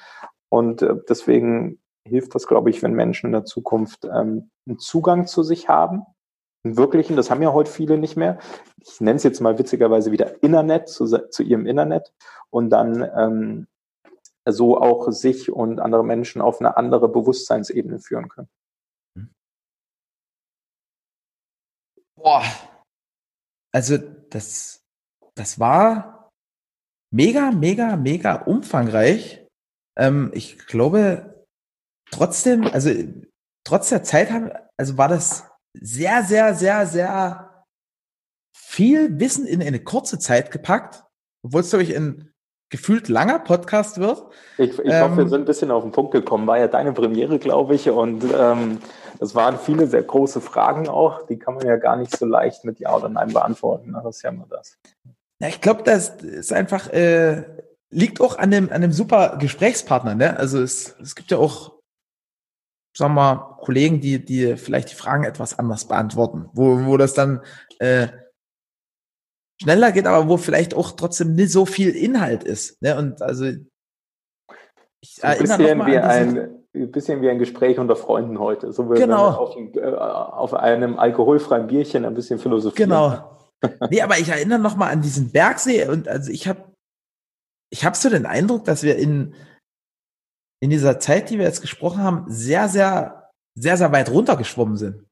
[0.49, 5.27] Und äh, deswegen hilft das, glaube ich, wenn Menschen in der Zukunft ähm, einen Zugang
[5.27, 6.05] zu sich haben,
[6.63, 8.39] wirklichen, das haben ja heute viele nicht mehr.
[8.81, 12.13] Ich nenne es jetzt mal witzigerweise wieder Internet, zu, zu ihrem Internet
[12.49, 13.67] und dann ähm,
[14.45, 18.49] so auch sich und andere Menschen auf eine andere Bewusstseinsebene führen können.
[22.15, 22.43] Boah,
[23.71, 24.83] also das,
[25.35, 26.31] das war
[27.11, 29.45] mega, mega, mega umfangreich.
[29.97, 31.45] Ähm, ich glaube,
[32.11, 32.89] trotzdem, also
[33.63, 37.65] trotz der Zeit haben, also war das sehr, sehr, sehr, sehr
[38.55, 41.03] viel Wissen in eine kurze Zeit gepackt,
[41.43, 42.31] obwohl es, glaube ich, ein
[42.69, 44.23] gefühlt langer Podcast wird.
[44.57, 46.45] Ich, ich ähm, hoffe, wir ähm, sind ein bisschen auf den Punkt gekommen.
[46.47, 47.89] War ja deine Premiere, glaube ich.
[47.89, 48.79] Und ähm,
[49.19, 51.25] das waren viele sehr große Fragen auch.
[51.25, 53.93] Die kann man ja gar nicht so leicht mit Ja oder Nein beantworten.
[53.93, 54.77] Das ist ja nur das.
[55.41, 57.43] Ja, ich glaube, das ist einfach, äh,
[57.89, 60.13] liegt auch an dem, an dem super Gesprächspartner.
[60.13, 60.37] Ne?
[60.37, 61.78] Also es, es gibt ja auch
[62.95, 67.13] sagen wir mal, Kollegen, die, die vielleicht die Fragen etwas anders beantworten, wo, wo das
[67.13, 67.41] dann
[67.79, 68.07] äh,
[69.61, 72.81] schneller geht, aber wo vielleicht auch trotzdem nicht so viel Inhalt ist.
[72.81, 72.97] Ne?
[72.97, 73.45] Und also
[75.01, 78.73] ich ein bisschen wie ein, bisschen wie ein Gespräch unter Freunden heute.
[78.73, 79.29] So wie genau.
[79.29, 82.89] auf, äh, auf, einem alkoholfreien Bierchen ein bisschen philosophieren.
[82.89, 83.37] Genau.
[83.89, 86.63] nee, aber ich erinnere noch mal an diesen Bergsee und also ich habe
[87.71, 89.35] ich habe so den Eindruck, dass wir in
[90.59, 95.05] in dieser Zeit, die wir jetzt gesprochen haben, sehr, sehr, sehr, sehr weit runtergeschwommen sind.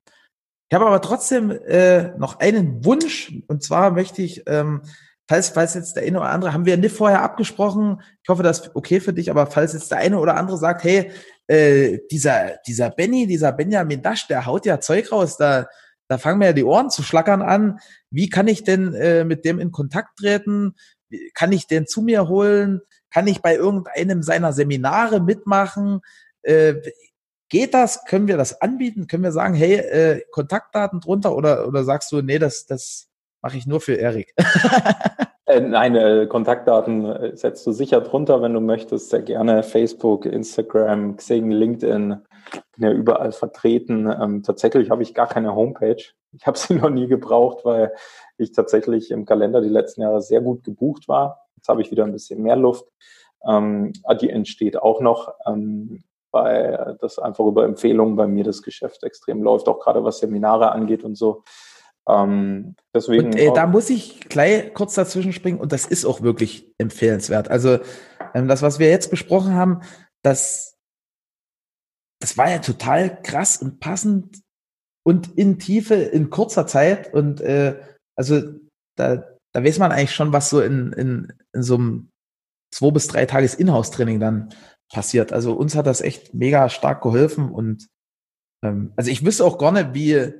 [0.69, 4.81] Ich habe aber trotzdem äh, noch einen Wunsch und zwar möchte ich, ähm,
[5.29, 8.59] falls, falls jetzt der eine oder andere, haben wir nicht vorher abgesprochen, ich hoffe, das
[8.59, 11.11] ist okay für dich, aber falls jetzt der eine oder andere sagt, hey,
[11.47, 15.67] äh, dieser, dieser Benny, dieser Benjamin Dasch, der haut ja Zeug raus, da,
[16.09, 17.79] da fangen mir ja die Ohren zu schlackern an.
[18.09, 20.75] Wie kann ich denn äh, mit dem in Kontakt treten?
[21.33, 22.81] Kann ich den zu mir holen?
[23.11, 26.01] Kann ich bei irgendeinem seiner Seminare mitmachen?
[26.41, 26.75] Äh,
[27.49, 28.05] geht das?
[28.05, 29.07] Können wir das anbieten?
[29.07, 33.07] Können wir sagen, hey, äh, Kontaktdaten drunter oder, oder sagst du, nee, das, das
[33.41, 34.33] mache ich nur für Erik?
[35.45, 39.09] äh, nein, äh, Kontaktdaten äh, setzt du sicher drunter, wenn du möchtest.
[39.09, 42.17] Sehr gerne Facebook, Instagram, Xing, LinkedIn.
[42.75, 44.07] Bin ja überall vertreten.
[44.07, 46.03] Ähm, tatsächlich habe ich gar keine Homepage.
[46.33, 47.93] Ich habe sie noch nie gebraucht, weil
[48.37, 51.46] ich tatsächlich im Kalender die letzten Jahre sehr gut gebucht war.
[51.67, 52.85] Jetzt habe ich wieder ein bisschen mehr Luft.
[53.45, 53.91] Ähm,
[54.21, 59.43] die entsteht auch noch, ähm, weil das einfach über Empfehlungen bei mir das Geschäft extrem
[59.43, 61.43] läuft, auch gerade was Seminare angeht und so.
[62.07, 63.25] Ähm, deswegen.
[63.25, 67.51] Und, äh, da muss ich gleich kurz dazwischen springen und das ist auch wirklich empfehlenswert.
[67.51, 67.79] Also
[68.33, 69.81] ähm, das, was wir jetzt besprochen haben,
[70.23, 70.77] das,
[72.21, 74.41] das war ja total krass und passend
[75.05, 77.77] und in Tiefe in kurzer Zeit und äh,
[78.15, 78.41] also
[78.95, 82.11] da, da weiß man eigentlich schon, was so in, in, in so einem
[82.71, 84.53] zwei bis drei Tages Inhouse-Training dann
[84.93, 85.33] passiert.
[85.33, 87.87] Also uns hat das echt mega stark geholfen und
[88.63, 90.31] ähm, also ich wüsste auch gar nicht, wie,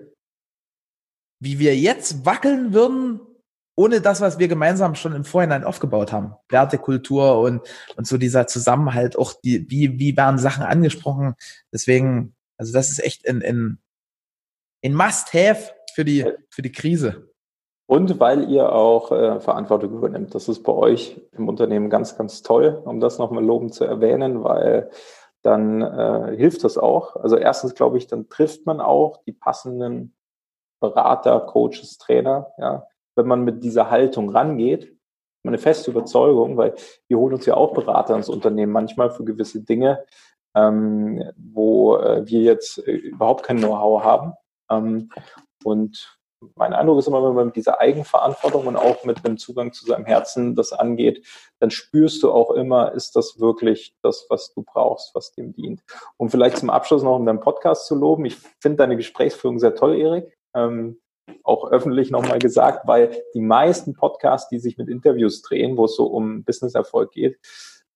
[1.41, 3.22] wie wir jetzt wackeln würden,
[3.76, 6.35] ohne das, was wir gemeinsam schon im Vorhinein aufgebaut haben.
[6.49, 11.34] Wertekultur und, und so dieser Zusammenhalt, auch die, wie, wie werden Sachen angesprochen.
[11.73, 13.80] Deswegen, also das ist echt ein, ein,
[14.85, 17.26] ein Must-Have für die, für die Krise.
[17.88, 20.35] Und weil ihr auch äh, Verantwortung übernimmt.
[20.35, 24.43] Das ist bei euch im Unternehmen ganz, ganz toll, um das nochmal lobend zu erwähnen,
[24.43, 24.89] weil
[25.41, 27.15] dann äh, hilft das auch.
[27.15, 30.14] Also erstens glaube ich, dann trifft man auch die passenden
[30.81, 32.51] Berater, Coaches, Trainer.
[32.57, 34.93] Ja, wenn man mit dieser Haltung rangeht,
[35.43, 36.76] meine feste Überzeugung, weil
[37.07, 40.03] wir holen uns ja auch Berater ins Unternehmen manchmal für gewisse Dinge,
[40.55, 44.34] ähm, wo äh, wir jetzt äh, überhaupt kein Know-how haben.
[44.69, 45.09] Ähm,
[45.64, 46.16] und
[46.55, 49.85] mein Eindruck ist immer, wenn man mit dieser Eigenverantwortung und auch mit dem Zugang zu
[49.85, 51.26] seinem Herzen das angeht,
[51.59, 55.81] dann spürst du auch immer, ist das wirklich das, was du brauchst, was dem dient.
[56.18, 58.26] Und vielleicht zum Abschluss noch, um deinen Podcast zu loben.
[58.26, 60.38] Ich finde deine Gesprächsführung sehr toll, Erik.
[60.55, 60.99] Ähm,
[61.43, 65.95] auch öffentlich nochmal gesagt, weil die meisten Podcasts, die sich mit Interviews drehen, wo es
[65.95, 67.38] so um Businesserfolg geht,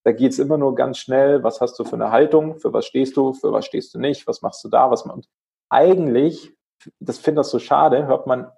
[0.03, 2.85] da geht es immer nur ganz schnell, was hast du für eine Haltung, für was
[2.85, 5.21] stehst du, für was stehst du nicht, was machst du da, was man.
[5.69, 6.53] Eigentlich
[6.99, 8.51] das finde das so schade, hört man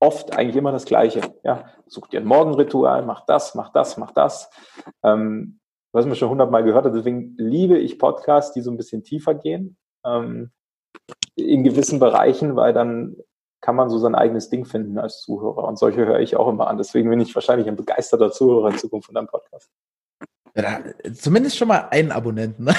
[0.00, 1.20] oft eigentlich immer das Gleiche.
[1.42, 4.50] Ja, such dir ein Morgenritual, mach das, mach das, mach das.
[5.02, 5.60] Ähm,
[5.92, 6.94] was man schon hundertmal gehört hat.
[6.94, 10.50] Deswegen liebe ich Podcasts, die so ein bisschen tiefer gehen ähm,
[11.34, 13.16] in gewissen Bereichen, weil dann
[13.62, 15.64] kann man so sein eigenes Ding finden als Zuhörer.
[15.64, 16.76] Und solche höre ich auch immer an.
[16.76, 19.70] Deswegen bin ich wahrscheinlich ein begeisterter Zuhörer in Zukunft von deinem Podcast.
[20.54, 20.80] Ja,
[21.14, 22.68] zumindest schon mal einen Abonnenten.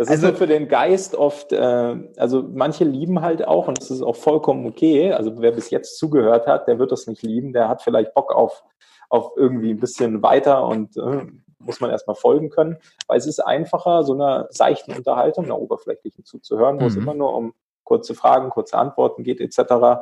[0.00, 3.78] Das also, ist so für den Geist oft, äh, also manche lieben halt auch und
[3.78, 5.12] das ist auch vollkommen okay.
[5.12, 8.34] Also wer bis jetzt zugehört hat, der wird das nicht lieben, der hat vielleicht Bock
[8.34, 8.64] auf,
[9.10, 11.26] auf irgendwie ein bisschen weiter und äh,
[11.58, 12.78] muss man erstmal folgen können,
[13.08, 16.88] weil es ist einfacher, so einer seichten Unterhaltung, einer oberflächlichen zuzuhören, wo mhm.
[16.88, 17.52] es immer nur um
[17.84, 20.00] kurze Fragen, kurze Antworten geht etc.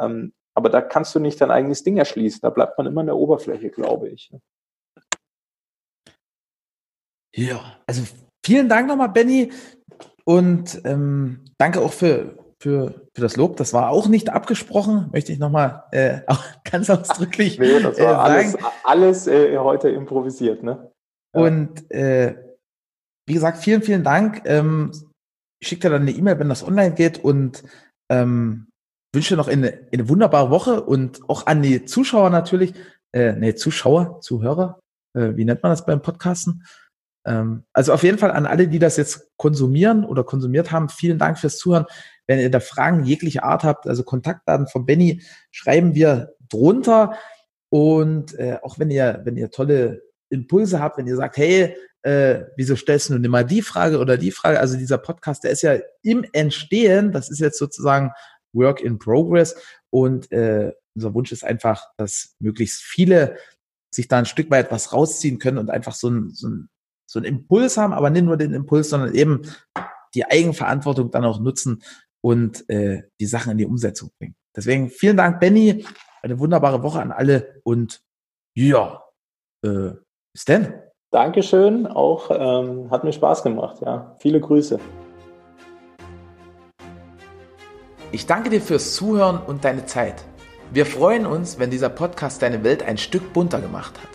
[0.00, 2.40] Ähm, aber da kannst du nicht dein eigenes Ding erschließen.
[2.40, 4.32] Da bleibt man immer in der Oberfläche, glaube ich.
[7.34, 8.04] Ja, also
[8.44, 9.50] Vielen Dank nochmal, Benny.
[10.24, 13.56] Und ähm, danke auch für, für, für das Lob.
[13.56, 16.20] Das war auch nicht abgesprochen, möchte ich nochmal äh,
[16.70, 18.32] ganz ausdrücklich nee, das war äh.
[18.32, 20.90] Alles, alles äh, heute improvisiert, ne?
[21.34, 21.42] Ja.
[21.42, 22.36] Und äh,
[23.26, 24.42] wie gesagt, vielen, vielen Dank.
[24.44, 24.92] Ähm,
[25.60, 27.64] ich schicke dir dann eine E-Mail, wenn das online geht und
[28.10, 28.68] ähm,
[29.14, 32.74] wünsche noch eine, eine wunderbare Woche und auch an die Zuschauer natürlich,
[33.12, 34.80] äh, nee, Zuschauer, Zuhörer,
[35.16, 36.64] äh, wie nennt man das beim Podcasten?
[37.24, 41.18] Ähm, also auf jeden Fall an alle, die das jetzt konsumieren oder konsumiert haben, vielen
[41.18, 41.86] Dank fürs Zuhören.
[42.26, 47.16] Wenn ihr da Fragen jeglicher Art habt, also Kontaktdaten von Benny, schreiben wir drunter.
[47.70, 52.44] Und äh, auch wenn ihr, wenn ihr tolle Impulse habt, wenn ihr sagt, hey, äh,
[52.56, 54.60] wieso stellst du nur mal die Frage oder die Frage?
[54.60, 58.12] Also dieser Podcast, der ist ja im Entstehen, das ist jetzt sozusagen
[58.52, 59.56] Work in Progress.
[59.90, 63.36] Und äh, unser Wunsch ist einfach, dass möglichst viele
[63.90, 66.68] sich da ein Stück weit was rausziehen können und einfach so ein, so ein
[67.06, 69.42] so einen Impuls haben, aber nicht nur den Impuls, sondern eben
[70.14, 71.82] die Eigenverantwortung dann auch nutzen
[72.20, 74.34] und äh, die Sachen in die Umsetzung bringen.
[74.56, 75.84] Deswegen vielen Dank, Benny.
[76.22, 78.00] Eine wunderbare Woche an alle und
[78.56, 79.02] ja,
[79.62, 79.90] äh,
[80.32, 80.72] bis denn.
[81.10, 83.82] Dankeschön, auch ähm, hat mir Spaß gemacht.
[83.82, 84.80] Ja, viele Grüße.
[88.14, 90.24] ich danke dir fürs Zuhören und deine Zeit.
[90.72, 94.13] Wir freuen uns, wenn dieser Podcast deine Welt ein Stück bunter gemacht hat.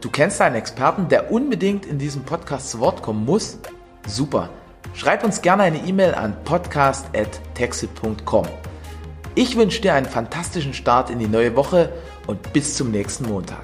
[0.00, 3.58] Du kennst einen Experten, der unbedingt in diesem Podcast zu Wort kommen muss?
[4.06, 4.48] Super.
[4.94, 8.46] Schreib uns gerne eine E-Mail an podcast.texit.com.
[9.34, 11.92] Ich wünsche dir einen fantastischen Start in die neue Woche
[12.26, 13.60] und bis zum nächsten Montag.